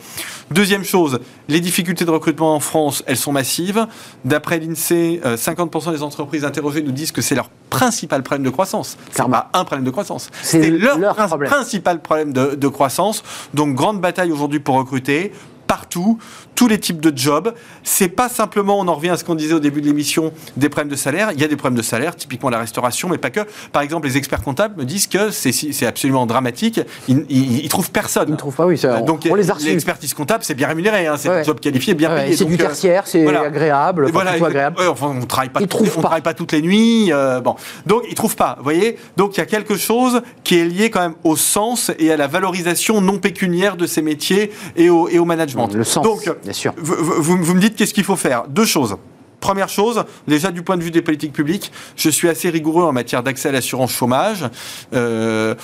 [0.51, 3.87] Deuxième chose, les difficultés de recrutement en France, elles sont massives.
[4.27, 8.51] D'après l'INSEE, euh, 50% des entreprises interrogées nous disent que c'est leur principal problème de
[8.51, 8.99] croissance.
[9.11, 10.29] C'est pas un problème de croissance.
[10.43, 11.51] C'est C'est leur, leur prin- problème.
[11.51, 13.23] principal problème de, de croissance.
[13.55, 15.33] Donc grande bataille aujourd'hui pour recruter
[15.67, 16.19] partout.
[16.55, 17.53] tous les types de jobs.
[17.83, 20.69] C'est pas simplement, on en revient à ce qu'on disait au début de l'émission, des
[20.69, 21.31] problèmes de salaire.
[21.33, 23.41] Il y a des problèmes de salaire, typiquement la restauration, mais pas que.
[23.73, 26.81] Par exemple, les experts comptables me disent que c'est absolument dramatique.
[27.09, 28.29] Ils, ils, trouvent personne.
[28.29, 28.79] Ils ne trouvent pas, oui.
[28.79, 31.07] Ça, Donc, on les a L'expertise comptable, c'est bien rémunéré.
[31.07, 32.37] Hein, c'est un job qualifié, bien payé.
[32.37, 34.11] c'est du euh, tertiaire, c'est agréable.
[34.13, 34.77] Voilà, agréable.
[34.89, 35.61] enfin, on travaille pas.
[35.61, 37.13] Ils trouvent on travaille pas toutes les nuits.
[37.13, 37.57] Euh, bon,
[37.87, 38.55] donc ils trouvent pas.
[38.59, 38.99] Vous voyez.
[39.17, 42.17] Donc il y a quelque chose qui est lié quand même au sens et à
[42.17, 45.54] la valorisation non pécuniaire de ces métiers et au, et au management.
[45.73, 46.05] Le sens.
[46.05, 48.97] Donc, bien sûr vous, me dites qu'est-ce qu'il faut faire Deux choses.
[49.41, 52.93] Première chose, déjà du point de vue des politiques publiques, je suis assez rigoureux en
[52.93, 54.49] matière d'accès à l'assurance chômage.
[54.95, 55.55] Euh,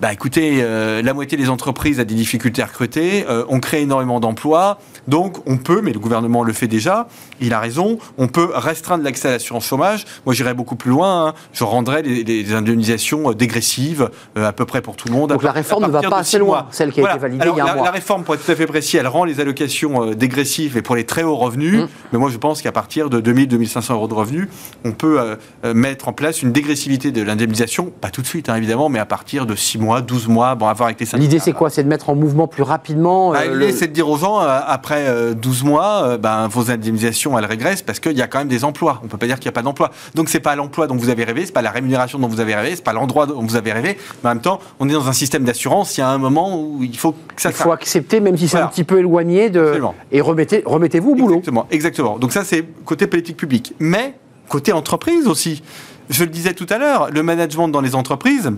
[0.00, 3.82] bah écoutez, euh, la moitié des entreprises a des difficultés à recruter, euh, on crée
[3.82, 4.78] énormément d'emplois,
[5.08, 7.06] donc on peut, mais le gouvernement le fait déjà,
[7.38, 10.06] il a raison, on peut restreindre l'accès à l'assurance chômage.
[10.24, 11.34] Moi j'irais beaucoup plus loin, hein.
[11.52, 15.30] je rendrais les, indemnisations euh, dégressives à peu près pour tout le monde.
[15.30, 17.60] Donc la réforme ne va pas assez loin, celle qui a été validée il y
[17.60, 17.84] a la, un mois.
[17.84, 20.96] La réforme, pour être tout à fait précis, elle rend les allocations dégressives et pour
[20.96, 21.88] les très hauts revenus, mmh.
[22.12, 24.48] mais moi je pense qu'à partir de 2000-2500 euros de revenus,
[24.86, 25.36] on peut
[25.74, 29.06] mettre en place une dégressivité de l'indemnisation, pas tout de suite hein, évidemment, mais à
[29.06, 31.28] partir de 6 mois 12 mois, bon, à voir avec les syndicats.
[31.28, 31.70] L'idée, c'est quoi?
[31.70, 34.40] C'est de mettre en mouvement plus rapidement bah, euh, L'idée, c'est de dire aux gens,
[34.40, 38.38] euh, après 12 euh, mois, ben, vos indemnisations, elles régressent parce qu'il y a quand
[38.38, 38.98] même des emplois.
[39.02, 39.90] On ne peut pas dire qu'il n'y a pas d'emploi.
[40.14, 42.54] Donc, c'est pas l'emploi dont vous avez rêvé, c'est pas la rémunération dont vous avez
[42.54, 43.98] rêvé, c'est pas l'endroit dont vous avez rêvé.
[44.22, 45.96] Mais en même temps, on est dans un système d'assurance.
[45.96, 47.50] Il y a un moment où il faut que ça.
[47.50, 49.80] Il faut accepter, même si c'est un petit peu éloigné, de...
[50.12, 51.36] et remettez, remettez-vous au boulot.
[51.36, 52.18] Exactement, exactement.
[52.18, 53.74] Donc, ça, c'est côté politique publique.
[53.78, 54.14] Mais
[54.48, 55.62] côté entreprise aussi.
[56.10, 58.50] Je le disais tout à l'heure, le management dans les entreprises,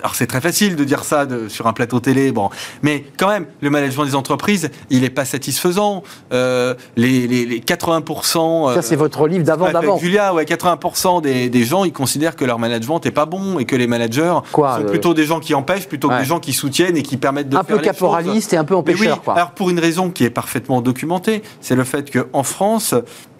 [0.00, 2.50] alors c'est très facile de dire ça sur un plateau télé, bon,
[2.82, 6.02] mais quand même, le management des entreprises, il n'est pas satisfaisant.
[6.32, 8.74] Euh, les, 80%...
[8.74, 9.98] ça c'est votre livre d'avant d'avant.
[9.98, 13.76] Julia, ouais, 80% des, gens, ils considèrent que leur management n'est pas bon et que
[13.76, 16.96] les managers sont euh, plutôt des gens qui empêchent plutôt que des gens qui soutiennent
[16.96, 19.20] et qui permettent de un peu caporaliste et un peu empêcheur.
[19.26, 22.94] Oui, Alors pour une raison qui est parfaitement documentée, c'est le fait qu'en France,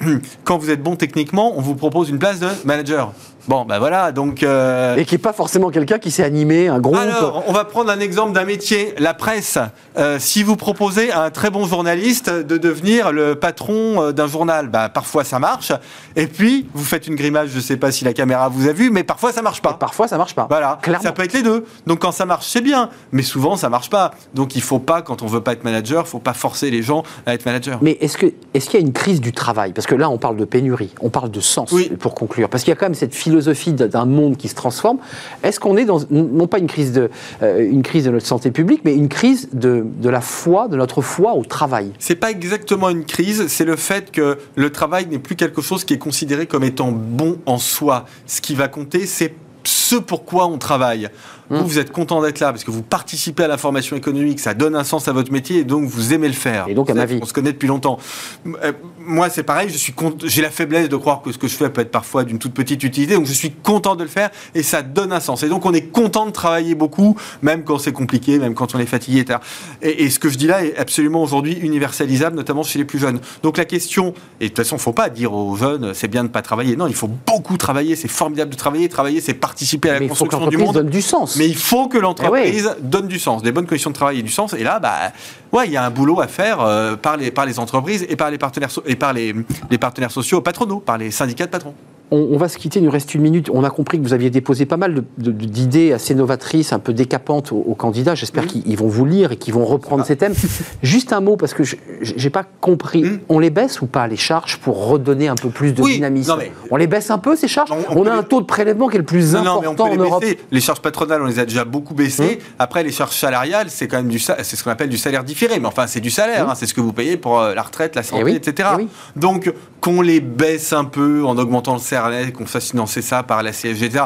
[0.44, 3.12] quand vous êtes bon techniquement, on vous propose une place de manager.
[3.46, 4.42] Bon, ben voilà, donc.
[4.42, 6.96] Euh, et qui n'est pas forcément quelqu'un qui s'est animé un groupe.
[6.96, 9.58] Alors, on va prendre un exemple d'un métier, la presse.
[9.98, 14.28] Euh, si vous proposez à un très bon journaliste de devenir le patron euh, d'un
[14.28, 15.72] journal, bah, parfois ça marche.
[16.16, 18.72] Et puis, vous faites une grimace, je ne sais pas si la caméra vous a
[18.72, 19.72] vu, mais parfois ça marche pas.
[19.72, 20.46] Et parfois ça marche pas.
[20.48, 21.02] Voilà, Clairement.
[21.02, 21.66] ça peut être les deux.
[21.86, 24.12] Donc quand ça marche, c'est bien, mais souvent ça marche pas.
[24.32, 27.02] Donc il faut pas, quand on veut pas être manager, faut pas forcer les gens
[27.26, 27.78] à être manager.
[27.82, 28.32] Mais est-ce qu'il
[28.72, 29.74] y a une crise du travail?
[29.74, 31.72] Parce que là, on parle de pénurie, on parle de sens.
[31.72, 31.90] Oui.
[31.98, 34.54] Pour conclure, parce qu'il y a quand même cette philosophie philosophie d'un monde qui se
[34.54, 34.98] transforme.
[35.42, 37.10] Est-ce qu'on est dans, non pas une crise, de,
[37.42, 40.76] euh, une crise de notre santé publique, mais une crise de, de la foi, de
[40.76, 41.92] notre foi au travail?
[41.98, 45.84] C'est pas exactement une crise, c'est le fait que le travail n'est plus quelque chose
[45.84, 48.04] qui est considéré comme étant bon en soi.
[48.26, 49.34] Ce qui va compter, c'est
[49.64, 51.08] ce pourquoi on travaille.
[51.50, 51.62] Vous, hmm.
[51.62, 54.74] vous êtes content d'être là parce que vous participez à la formation économique, ça donne
[54.74, 56.66] un sens à votre métier et donc vous aimez le faire.
[56.68, 57.18] Et donc à ma vie.
[57.22, 57.98] On se connaît depuis longtemps.
[58.46, 61.54] Euh, moi, c'est pareil, je suis j'ai la faiblesse de croire que ce que je
[61.54, 64.30] fais peut être parfois d'une toute petite utilité, donc je suis content de le faire
[64.54, 65.42] et ça donne un sens.
[65.42, 68.78] Et donc on est content de travailler beaucoup, même quand c'est compliqué, même quand on
[68.78, 69.38] est fatigué, etc.
[69.82, 72.98] Et, et ce que je dis là est absolument aujourd'hui universalisable, notamment chez les plus
[72.98, 73.20] jeunes.
[73.42, 76.08] Donc la question, et de toute façon, il ne faut pas dire aux jeunes, c'est
[76.08, 76.76] bien de ne pas travailler.
[76.76, 78.88] Non, il faut beaucoup travailler, c'est formidable de travailler.
[78.88, 80.74] Travailler, c'est participer à la construction du monde.
[80.74, 81.33] donne du sens.
[81.36, 84.22] Mais il faut que l'entreprise eh donne du sens, des bonnes conditions de travail et
[84.22, 84.52] du sens.
[84.54, 85.12] Et là, bah,
[85.52, 88.16] ouais, il y a un boulot à faire euh, par, les, par les entreprises et
[88.16, 89.34] par les partenaires, et par les,
[89.70, 91.74] les partenaires sociaux patronaux, par les syndicats de patrons
[92.14, 93.50] on, va se quitter, il nous reste une minute.
[93.52, 97.52] On a compris que vous aviez déposé pas mal d'idées assez novatrices, un peu décapantes
[97.52, 98.14] aux, candidats.
[98.14, 100.34] J'espère qu'ils vont vous lire et qu'ils vont reprendre ces thèmes.
[100.82, 103.02] Juste un mot, parce que je n'ai pas compris.
[103.02, 103.20] Hmm.
[103.28, 106.36] On les baisse ou pas, les charges, pour redonner un peu plus de dynamisme
[106.70, 108.98] On les baisse un peu, ces charges On, a un taux de prélèvement qui est
[108.98, 110.24] le plus important en Europe.
[110.50, 112.38] Les charges patronales, on les a déjà beaucoup baissées.
[112.40, 112.54] Hmm.
[112.58, 115.58] Après, les charges salariales, c'est quand même du, c'est ce qu'on appelle du salaire différé.
[115.58, 116.46] Mais enfin, c'est du salaire.
[116.46, 116.50] Hmm.
[116.50, 116.54] Hein.
[116.54, 118.68] c'est ce que vous payez pour euh, la retraite, la eh santé, etc.
[118.80, 118.86] Eh
[119.18, 123.42] Donc, qu'on les baisse un peu en augmentant le salaire, qu'on fasse financer ça par
[123.42, 124.04] la CSG, etc.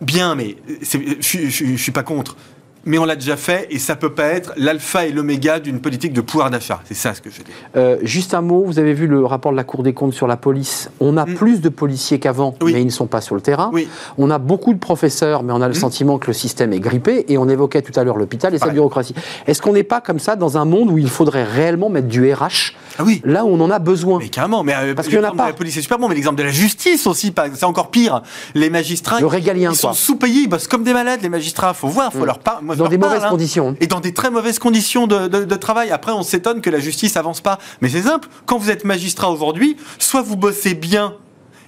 [0.00, 2.36] Bien, mais je ne suis pas contre
[2.84, 6.12] mais on l'a déjà fait et ça peut pas être l'alpha et l'oméga d'une politique
[6.12, 6.80] de pouvoir d'achat.
[6.84, 7.50] C'est ça ce que je dis.
[7.76, 10.26] Euh, juste un mot, vous avez vu le rapport de la Cour des comptes sur
[10.26, 10.90] la police.
[11.00, 11.34] On a mm.
[11.34, 13.70] plus de policiers qu'avant, mais ils ne sont pas sur le terrain.
[13.72, 13.88] Oui.
[14.18, 15.76] On a beaucoup de professeurs, mais on a le mm.
[15.76, 17.24] sentiment que le système est grippé.
[17.28, 19.14] Et on évoquait tout à l'heure l'hôpital et sa bureaucratie.
[19.46, 22.32] Est-ce qu'on n'est pas comme ça dans un monde où il faudrait réellement mettre du
[22.32, 23.22] RH ah oui.
[23.24, 24.18] là où on en a besoin?
[24.18, 24.64] Mais carrément.
[24.64, 25.46] Mais euh, parce qu'il y en a pas.
[25.46, 28.22] La police est super bon, mais l'exemple de la justice aussi, c'est encore pire.
[28.54, 31.20] Les magistrats, le régalien, ils sont sous-payés, ils bossent comme des malades.
[31.22, 32.26] Les magistrats, faut voir, faut mm.
[32.26, 33.30] leur parler dans des mauvaises hein.
[33.30, 33.76] conditions.
[33.80, 35.90] Et dans des très mauvaises conditions de, travail.
[35.90, 37.58] Après, on s'étonne que la justice avance pas.
[37.80, 38.28] Mais c'est simple.
[38.46, 41.14] Quand vous êtes magistrat aujourd'hui, soit vous bossez bien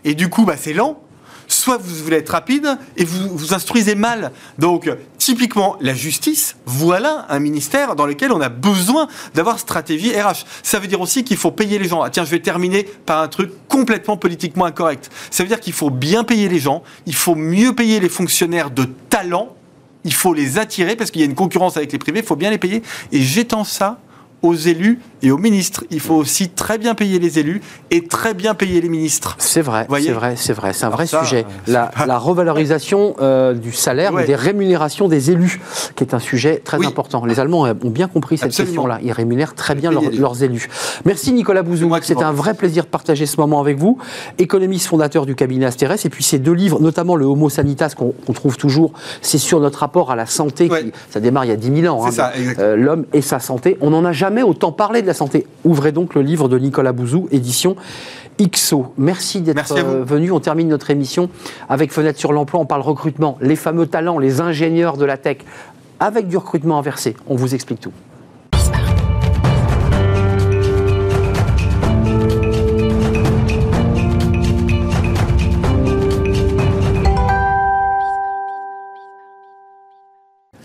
[0.05, 1.01] et du coup, bah, c'est lent
[1.47, 4.33] soit vous voulez être rapide et vous vous instruisez mal.
[4.59, 10.45] Donc, typiquement, la justice, voilà un ministère dans lequel on a besoin d'avoir stratégie RH.
[10.63, 12.03] Ça veut dire aussi qu'il faut payer les gens.
[12.03, 15.11] Ah, tiens, je vais terminer par un truc complètement politiquement incorrect.
[15.31, 18.71] Ça veut dire qu'il faut bien payer les gens, il faut mieux payer les fonctionnaires
[18.71, 19.55] de talent,
[20.05, 22.37] il faut les attirer parce qu'il y a une concurrence avec les privés, il faut
[22.37, 22.83] bien les payer.
[23.13, 23.99] Et j'étends ça
[24.43, 25.85] aux élus et aux ministres.
[25.91, 27.61] Il faut aussi très bien payer les élus
[27.91, 29.37] et très bien payer les ministres.
[29.39, 31.47] C'est vrai, c'est vrai, c'est vrai, c'est un vrai sujet.
[31.67, 35.61] La, revalorisation euh, du salaire des rémunérations des élus,
[35.97, 37.25] qui est un sujet très important.
[37.27, 38.99] Les Allemands ont bien compris cette question-là.
[39.03, 40.69] Ils rémunèrent très bien leurs élus.
[41.05, 41.91] Merci Nicolas Bouzou.
[42.03, 43.99] C'est un vrai plaisir de partager ce moment avec vous.
[44.39, 48.33] Économiste fondateur du cabinet Asterès et puis ces deux livres, notamment le Homo Sanitas qu'on
[48.33, 50.69] trouve toujours, c'est sur notre rapport à la santé.
[50.69, 52.07] Qui, ça démarre il y a 10 000 ans.
[52.07, 53.77] Hein, euh, L'homme et sa santé.
[53.81, 55.47] On n'en a jamais autant parlé de la santé.
[55.65, 57.77] Ouvrez donc le livre de Nicolas Bouzou, édition
[58.41, 58.93] XO.
[58.99, 60.31] Merci d'être euh, venu.
[60.33, 61.31] On termine notre émission
[61.69, 62.61] avec Fenêtre sur l'emploi.
[62.61, 65.39] On parle recrutement, les fameux talents, les ingénieurs de la tech,
[66.01, 67.17] avec du recrutement inversé.
[67.29, 67.93] On vous explique tout.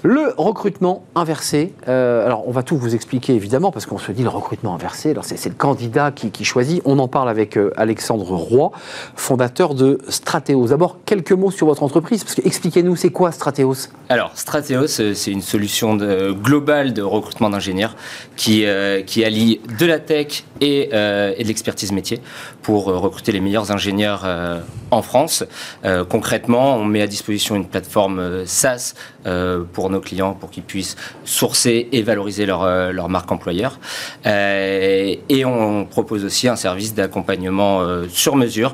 [0.01, 4.23] Le recrutement inversé, euh, alors on va tout vous expliquer évidemment parce qu'on se dit
[4.23, 6.81] le recrutement inversé, c'est le candidat qui, choisit.
[6.85, 8.71] On en parle avec euh, Alexandre Roy,
[9.17, 10.67] fondateur de Strateos.
[10.67, 13.89] D'abord, quelques mots sur votre entreprise, parce que expliquez-nous, c'est quoi Strateos?
[14.07, 17.97] Alors, Strateos, euh, c'est une solution globale de recrutement d'ingénieurs
[18.37, 18.65] qui,
[19.05, 22.21] qui allie de la tech et, et de l'expertise métier
[22.61, 24.25] pour recruter les meilleurs ingénieurs
[24.91, 25.43] en France.
[26.09, 28.93] concrètement, on met à disposition une plateforme SaaS
[29.73, 33.79] pour nos clients pour qu'ils puissent sourcer et valoriser leur, euh, leur marque employeur.
[34.25, 38.73] Euh, et on propose aussi un service d'accompagnement euh, sur mesure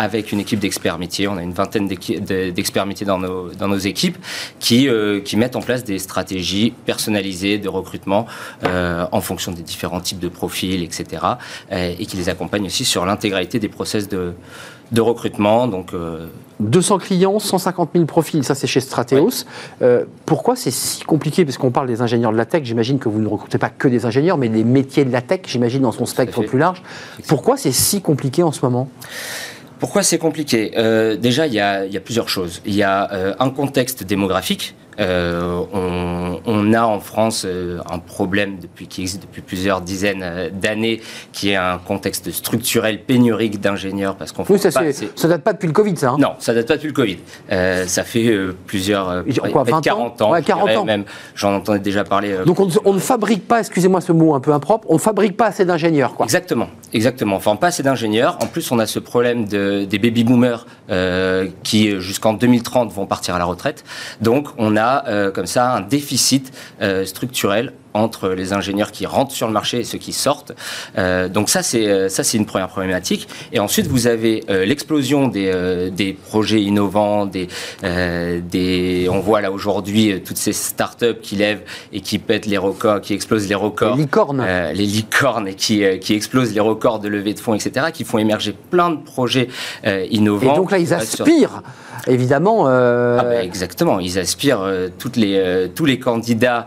[0.00, 1.28] avec une équipe d'experts métiers.
[1.28, 4.16] On a une vingtaine d'experts métiers dans nos, dans nos équipes
[4.58, 4.88] qui,
[5.24, 8.26] qui mettent en place des stratégies personnalisées de recrutement
[8.64, 11.22] en fonction des différents types de profils, etc.
[11.70, 14.32] et qui les accompagnent aussi sur l'intégralité des process de,
[14.92, 15.66] de recrutement.
[15.66, 15.92] Donc,
[16.60, 19.44] 200 clients, 150 000 profils, ça c'est chez Strateos.
[19.82, 21.44] Euh, pourquoi c'est si compliqué?
[21.44, 23.88] Parce qu'on parle des ingénieurs de la tech, j'imagine que vous ne recrutez pas que
[23.88, 26.82] des ingénieurs, mais des métiers de la tech, j'imagine, dans son spectre plus large.
[27.26, 28.88] Pourquoi c'est si compliqué en ce moment?
[29.80, 30.72] Pourquoi c'est compliqué?
[30.76, 32.62] Euh, Déjà, il y, a, plusieurs choses.
[32.66, 35.62] Il y a euh, un contexte démographique euh,
[36.44, 41.00] on, a en France euh, un problème depuis, qui existe depuis plusieurs dizaines euh, d'années,
[41.32, 45.66] qui est un contexte structurel pénurique d'ingénieurs, parce qu'on oui, ça, ça date pas depuis
[45.66, 46.10] le Covid, ça.
[46.10, 47.18] Hein non, ça date pas depuis le Covid.
[47.86, 48.30] ça fait
[48.66, 50.84] plusieurs, quoi, 20 40 ans, 40 ans.
[50.84, 51.04] même.
[51.34, 52.36] J'en entendais déjà parler.
[52.44, 55.46] Donc on, ne fabrique pas, excusez-moi ce mot un peu impropre, on ne fabrique pas
[55.46, 56.26] assez d'ingénieurs, quoi.
[56.26, 57.36] Exactement, exactement.
[57.36, 58.36] Enfin, pas assez d'ingénieurs.
[58.42, 60.66] En plus, on a ce problème de, des baby boomers
[61.62, 63.84] qui jusqu'en 2030 vont partir à la retraite.
[64.20, 69.34] Donc on a euh, comme ça un déficit euh, structurel entre les ingénieurs qui rentrent
[69.34, 70.52] sur le marché et ceux qui sortent.
[70.98, 73.28] Euh, donc ça c'est ça c'est une première problématique.
[73.52, 77.48] Et ensuite vous avez l'explosion des, des projets innovants, des
[77.82, 81.62] des on voit là aujourd'hui toutes ces startups qui lèvent
[81.92, 83.96] et qui pètent les records, qui explosent les records.
[83.96, 84.44] Les licornes.
[84.74, 87.86] les licornes et qui qui explosent les records de levée de fonds, etc.
[87.92, 89.48] Qui font émerger plein de projets
[90.10, 90.54] innovants.
[90.54, 91.62] Et donc là ils aspirent
[92.06, 92.68] évidemment.
[92.68, 96.66] Euh, ah bah, exactement, ils aspirent euh, toutes les, euh, tous les candidats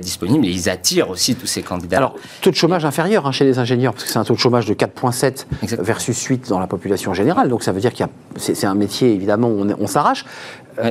[0.00, 1.98] disponibles et ils attirent aussi tous ces candidats.
[1.98, 4.38] Alors, taux de chômage inférieur hein, chez les ingénieurs, parce que c'est un taux de
[4.38, 5.46] chômage de 4,7
[5.80, 9.48] versus 8 dans la population générale, donc ça veut dire qu'il c'est un métier, évidemment,
[9.48, 10.24] où on, s'arrache.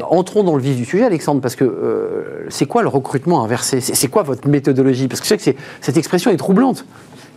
[0.09, 3.81] entrons dans le vif du sujet, Alexandre, parce que c'est quoi le recrutement inversé?
[3.81, 5.07] C'est quoi votre méthodologie?
[5.07, 6.85] Parce que je sais que cette expression est troublante.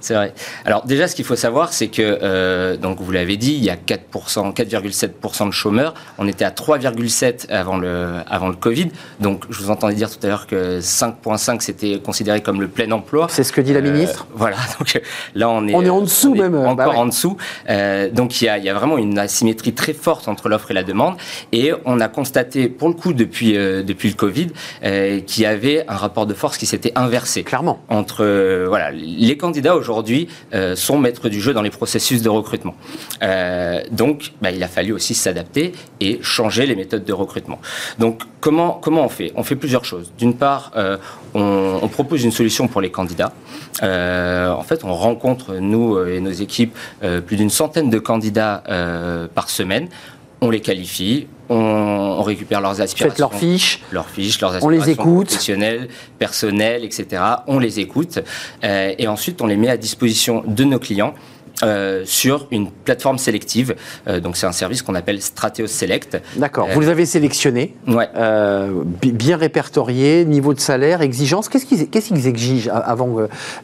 [0.01, 0.33] C'est vrai.
[0.65, 3.71] Alors déjà, ce qu'il faut savoir, c'est que, euh, donc vous l'avez dit, il y
[3.71, 5.95] a 4%, 4,7% de chômeurs.
[6.19, 8.89] On était à 3,7 avant le, avant le Covid.
[9.21, 12.91] Donc je vous entendais dire tout à l'heure que 5,5 c'était considéré comme le plein
[12.93, 13.27] emploi.
[13.31, 14.27] C'est ce que dit la euh, ministre.
[14.35, 14.57] voilà.
[14.79, 15.01] Donc
[15.35, 16.53] là, on est, on est en dessous même.
[16.53, 17.37] Bah encore en dessous.
[17.69, 20.71] Euh, donc il y, a, il y, a, vraiment une asymétrie très forte entre l'offre
[20.71, 21.17] et la demande.
[21.53, 24.49] Et on a constaté, pour le coup, depuis, depuis le Covid,
[25.27, 27.43] qu'il y avait un rapport de force qui s'était inversé.
[27.43, 27.81] Clairement.
[27.89, 28.25] Entre
[28.67, 32.75] voilà, les candidats aujourd'hui aujourd'hui euh, sont maîtres du jeu dans les processus de recrutement.
[33.23, 37.61] Euh, donc, bah, il a fallu aussi s'adapter et changer les méthodes de recrutement.
[37.99, 39.33] Donc, comment, comment on fait?
[39.35, 40.13] On fait plusieurs choses.
[40.19, 40.99] D'une part, euh,
[41.35, 43.33] on, propose une solution pour les candidats.
[43.83, 46.77] en fait, on rencontre, nous et nos équipes,
[47.27, 48.63] plus d'une centaine de candidats
[49.35, 49.89] par semaine
[50.41, 53.09] on les qualifie, on, récupère leurs aspirations.
[53.11, 53.81] Faites leurs fiches.
[53.93, 55.27] Leurs fiches, leurs aspirations on les écoute.
[55.29, 55.89] professionnelles,
[56.19, 57.23] personnelles, etc.
[57.47, 58.19] On les écoute.
[58.65, 61.15] Euh, et ensuite, on les met à disposition de nos clients
[61.65, 63.75] euh, sur une plateforme sélective.
[64.07, 66.21] Euh, donc c'est un service qu'on appelle Strateos Select.
[66.37, 66.69] D'accord.
[66.73, 68.09] Vous les avez sélectionnés, Ouais.
[69.03, 71.49] bien répertoriés, niveau de salaire, exigences.
[71.49, 73.17] Qu'est-ce qu'ils exigent avant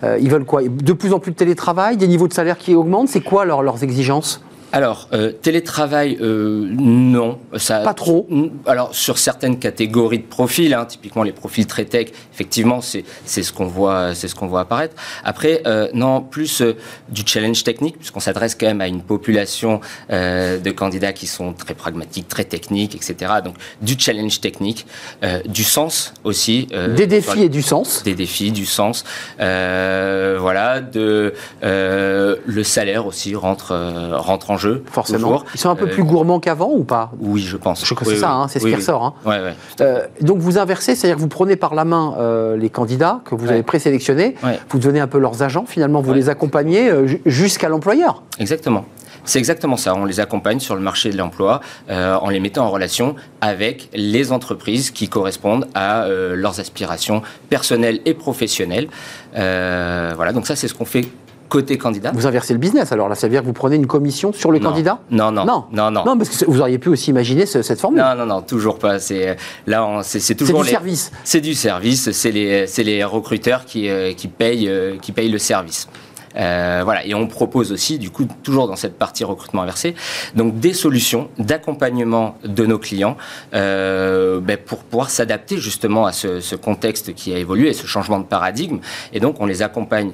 [0.02, 0.62] Ils veulent quoi?
[0.64, 3.08] De plus en plus de télétravail, des niveaux de salaire qui augmentent.
[3.08, 4.42] C'est quoi leur- leurs exigences?
[4.74, 7.38] Alors, euh, télétravail, euh, non.
[7.58, 8.26] Ça, Pas trop.
[8.66, 13.44] Alors, sur certaines catégories de profils, hein, typiquement les profils très tech, effectivement, c'est c'est
[13.44, 14.96] ce qu'on voit, c'est ce qu'on voit apparaître.
[15.22, 16.72] Après, euh, non, plus euh,
[17.08, 21.52] du challenge technique, puisqu'on s'adresse quand même à une population euh, de candidats qui sont
[21.52, 23.34] très pragmatiques, très techniques, etc.
[23.44, 24.86] Donc, du challenge technique,
[25.22, 26.66] euh, du sens aussi.
[26.72, 28.02] euh, Des défis et du sens.
[28.02, 29.04] des défis, du sens,
[29.38, 33.72] euh, voilà, de euh, le salaire aussi rentre
[34.18, 35.18] rentre en jeu Forcément.
[35.28, 35.44] toujours.
[35.54, 37.10] Ils sont un peu Euh, plus gourmands qu'avant ou pas?
[37.20, 37.84] Oui, je pense.
[37.86, 38.42] Je crois que Oui, c'est ça, oui.
[38.42, 39.04] hein, c'est ce qui ressort.
[39.26, 39.52] hein.
[39.80, 43.34] Euh, donc vous inversez, c'est-à-dire que vous prenez par la main euh, les candidats que
[43.34, 44.34] vous avez présélectionnés,
[44.70, 48.22] vous devenez un peu leurs agents, finalement vous les accompagnez euh, ju- jusqu'à l'employeur.
[48.38, 48.84] Exactement.
[49.26, 49.94] C'est exactement ça.
[49.94, 53.88] On les accompagne sur le marché de l'emploi euh, en les mettant en relation avec
[53.94, 58.88] les entreprises qui correspondent à euh, leurs aspirations personnelles et professionnelles.
[59.36, 60.32] Euh, voilà.
[60.32, 61.06] Donc ça, c'est ce qu'on fait
[61.48, 62.10] côté candidat.
[62.14, 64.50] Vous inversez le business alors là, ça veut dire que vous prenez une commission sur
[64.50, 64.70] le Non.
[64.70, 65.64] candidat Non, non, Non.
[65.72, 66.04] non, non.
[66.04, 68.00] Non, parce que vous auriez pu aussi imaginer ce- cette formule.
[68.00, 68.98] Non, non, non, toujours pas.
[68.98, 69.36] C'est
[69.66, 71.12] là, c'est toujours du les- service.
[71.24, 72.10] C'est du service.
[72.12, 75.88] C'est les, c'est les recruteurs qui, euh, qui payent, euh, qui payent le service.
[76.36, 79.94] Euh, voilà, et on propose aussi, du coup, toujours dans cette partie recrutement inversé,
[80.34, 83.16] donc des solutions d'accompagnement de nos clients
[83.54, 88.18] euh, ben, pour pouvoir s'adapter justement à ce, ce contexte qui a évolué, ce changement
[88.18, 88.78] de paradigme.
[89.12, 90.10] Et donc, on les accompagne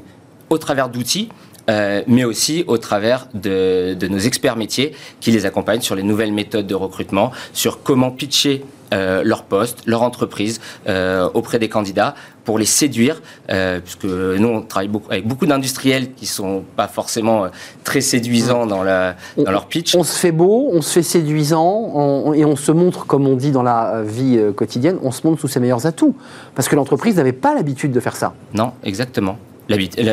[0.50, 1.28] au travers d'outils,
[1.70, 6.02] euh, mais aussi au travers de, de nos experts métiers qui les accompagnent sur les
[6.02, 11.68] nouvelles méthodes de recrutement, sur comment pitcher euh, leur poste, leur entreprise euh, auprès des
[11.68, 13.22] candidats pour les séduire,
[13.84, 17.44] puisque nous on travaille beaucoup, avec beaucoup d'industriels qui sont pas forcément
[17.84, 19.94] très séduisants dans, la, dans leur pitch.
[19.94, 21.62] On se fait beau, on se fait séduisant
[21.94, 25.40] on- et on se montre, comme on dit dans la vie quotidienne, on se montre
[25.40, 26.16] sous ses meilleurs atouts.
[26.56, 28.32] Parce que l'entreprise n'avait pas l'habitude de faire ça.
[28.54, 29.38] Non, exactement.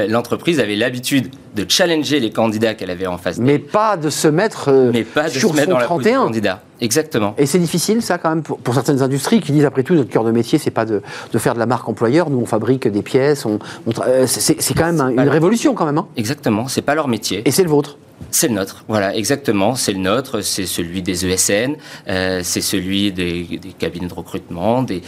[0.09, 4.27] L'entreprise avait l'habitude de challenger les candidats qu'elle avait en face Mais pas de se
[4.27, 6.23] mettre euh, mais pas de sur se mettre son dans la peau du 31.
[6.25, 6.61] candidat.
[6.79, 7.33] Exactement.
[7.39, 10.09] Et c'est difficile, ça, quand même, pour, pour certaines industries qui disent, après tout, notre
[10.09, 11.01] cœur de métier, c'est pas de,
[11.33, 12.29] de faire de la marque employeur.
[12.29, 13.45] Nous, on fabrique des pièces.
[13.45, 15.97] On, on tra- euh, c'est quand même un- une révolution, quand même.
[15.97, 16.07] hein.
[16.17, 16.67] Exactement.
[16.67, 17.41] C'est pas leur métier.
[17.45, 17.97] Et c'est le vôtre.
[18.29, 19.75] C'est le nôtre, voilà, exactement.
[19.75, 21.75] C'est le nôtre, c'est celui des ESN,
[22.07, 25.01] euh, c'est celui des, cabinets de recrutement, des,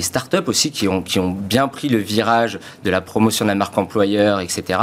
[0.00, 4.40] startups aussi qui ont, bien pris le virage de la promotion de la marque employeur,
[4.40, 4.78] etc.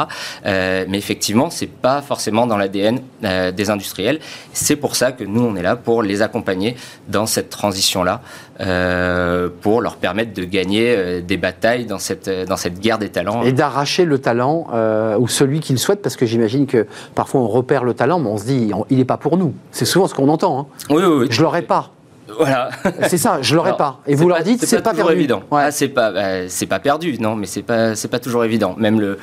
[0.45, 4.19] Euh, mais effectivement, c'est pas forcément dans l'ADN euh, des industriels.
[4.53, 6.75] C'est pour ça que nous, on est là pour les accompagner
[7.07, 8.21] dans cette transition-là,
[8.59, 13.09] euh, pour leur permettre de gagner euh, des batailles dans cette, dans cette guerre des
[13.09, 13.43] talents.
[13.43, 17.41] Et d'arracher le talent, euh, ou celui qui le souhaite, parce que j'imagine que parfois
[17.41, 19.53] on repère le talent, mais on se dit, il n'est pas pour nous.
[19.71, 20.59] C'est souvent ce qu'on entend.
[20.59, 20.65] hein.
[20.89, 21.27] Oui, oui, oui.
[21.29, 21.91] Je l'aurai pas.
[22.37, 22.69] Voilà.
[23.07, 23.99] C'est ça, je l'aurais pas.
[24.07, 25.19] Et vous leur dites, c'est pas, toujours perdu.
[25.21, 25.43] évident.
[25.51, 25.63] Ouais.
[25.65, 28.75] Ah, c'est pas, bah, c'est pas perdu, non, mais c'est pas, c'est pas toujours évident.
[28.77, 29.17] Même le,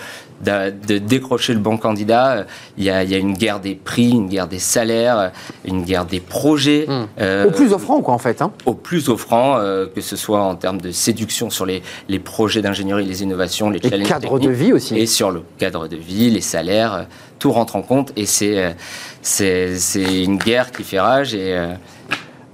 [0.45, 2.45] de, de décrocher le bon candidat, euh,
[2.77, 5.29] il y y a une guerre des prix, une guerre des salaires, euh,
[5.65, 6.87] une guerre des projets.
[7.21, 8.43] Euh, Au plus offrant, quoi, en fait.
[8.43, 8.51] hein.
[8.67, 12.63] au plus offrant, euh, que ce soit en termes de séduction sur les, les projets
[12.63, 14.97] d'ingénierie, les innovations, les Et challenges cadre de vie aussi.
[14.99, 17.07] et sur le cadre de vie, les salaires,
[17.39, 18.75] tout rentre en compte et c'est,
[19.23, 21.57] c'est, c'est une guerre qui fait rage et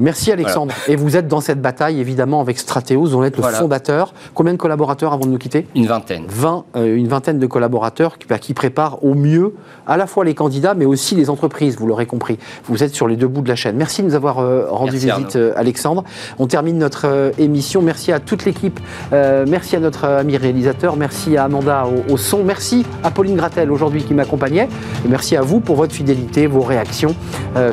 [0.00, 0.72] Merci Alexandre.
[0.88, 3.58] Et vous êtes dans cette bataille, évidemment, avec Strateos, dont vous êtes le Voilà.
[3.58, 4.14] fondateur.
[4.32, 5.66] Combien de collaborateurs avant de nous quitter?
[5.74, 6.24] Une vingtaine.
[6.26, 9.52] 20, euh, une vingtaine de collaborateurs qui, bah, qui préparent au mieux
[9.86, 12.38] à la fois les candidats, mais aussi les entreprises, vous l'aurez compris.
[12.64, 13.76] Vous êtes sur les deux bouts de la chaîne.
[13.76, 16.02] Merci de nous avoir euh, rendu Merci, visite, euh, Alexandre.
[16.38, 17.82] On termine notre émission.
[17.82, 18.80] Merci à toute l'équipe.
[19.12, 20.96] Merci à notre ami réalisateur.
[20.96, 22.42] Merci à Amanda au, au son.
[22.42, 24.68] Merci à Pauline Gratel aujourd'hui qui m'accompagnait.
[25.04, 27.14] Et merci à vous pour votre fidélité, vos réactions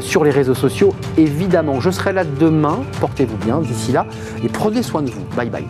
[0.02, 0.94] sur les réseaux sociaux.
[1.18, 2.84] Évidemment, je serai demain.
[3.00, 4.06] Portez-vous bien d'ici là
[4.44, 5.24] et prenez soin de vous.
[5.36, 5.66] Bye bye.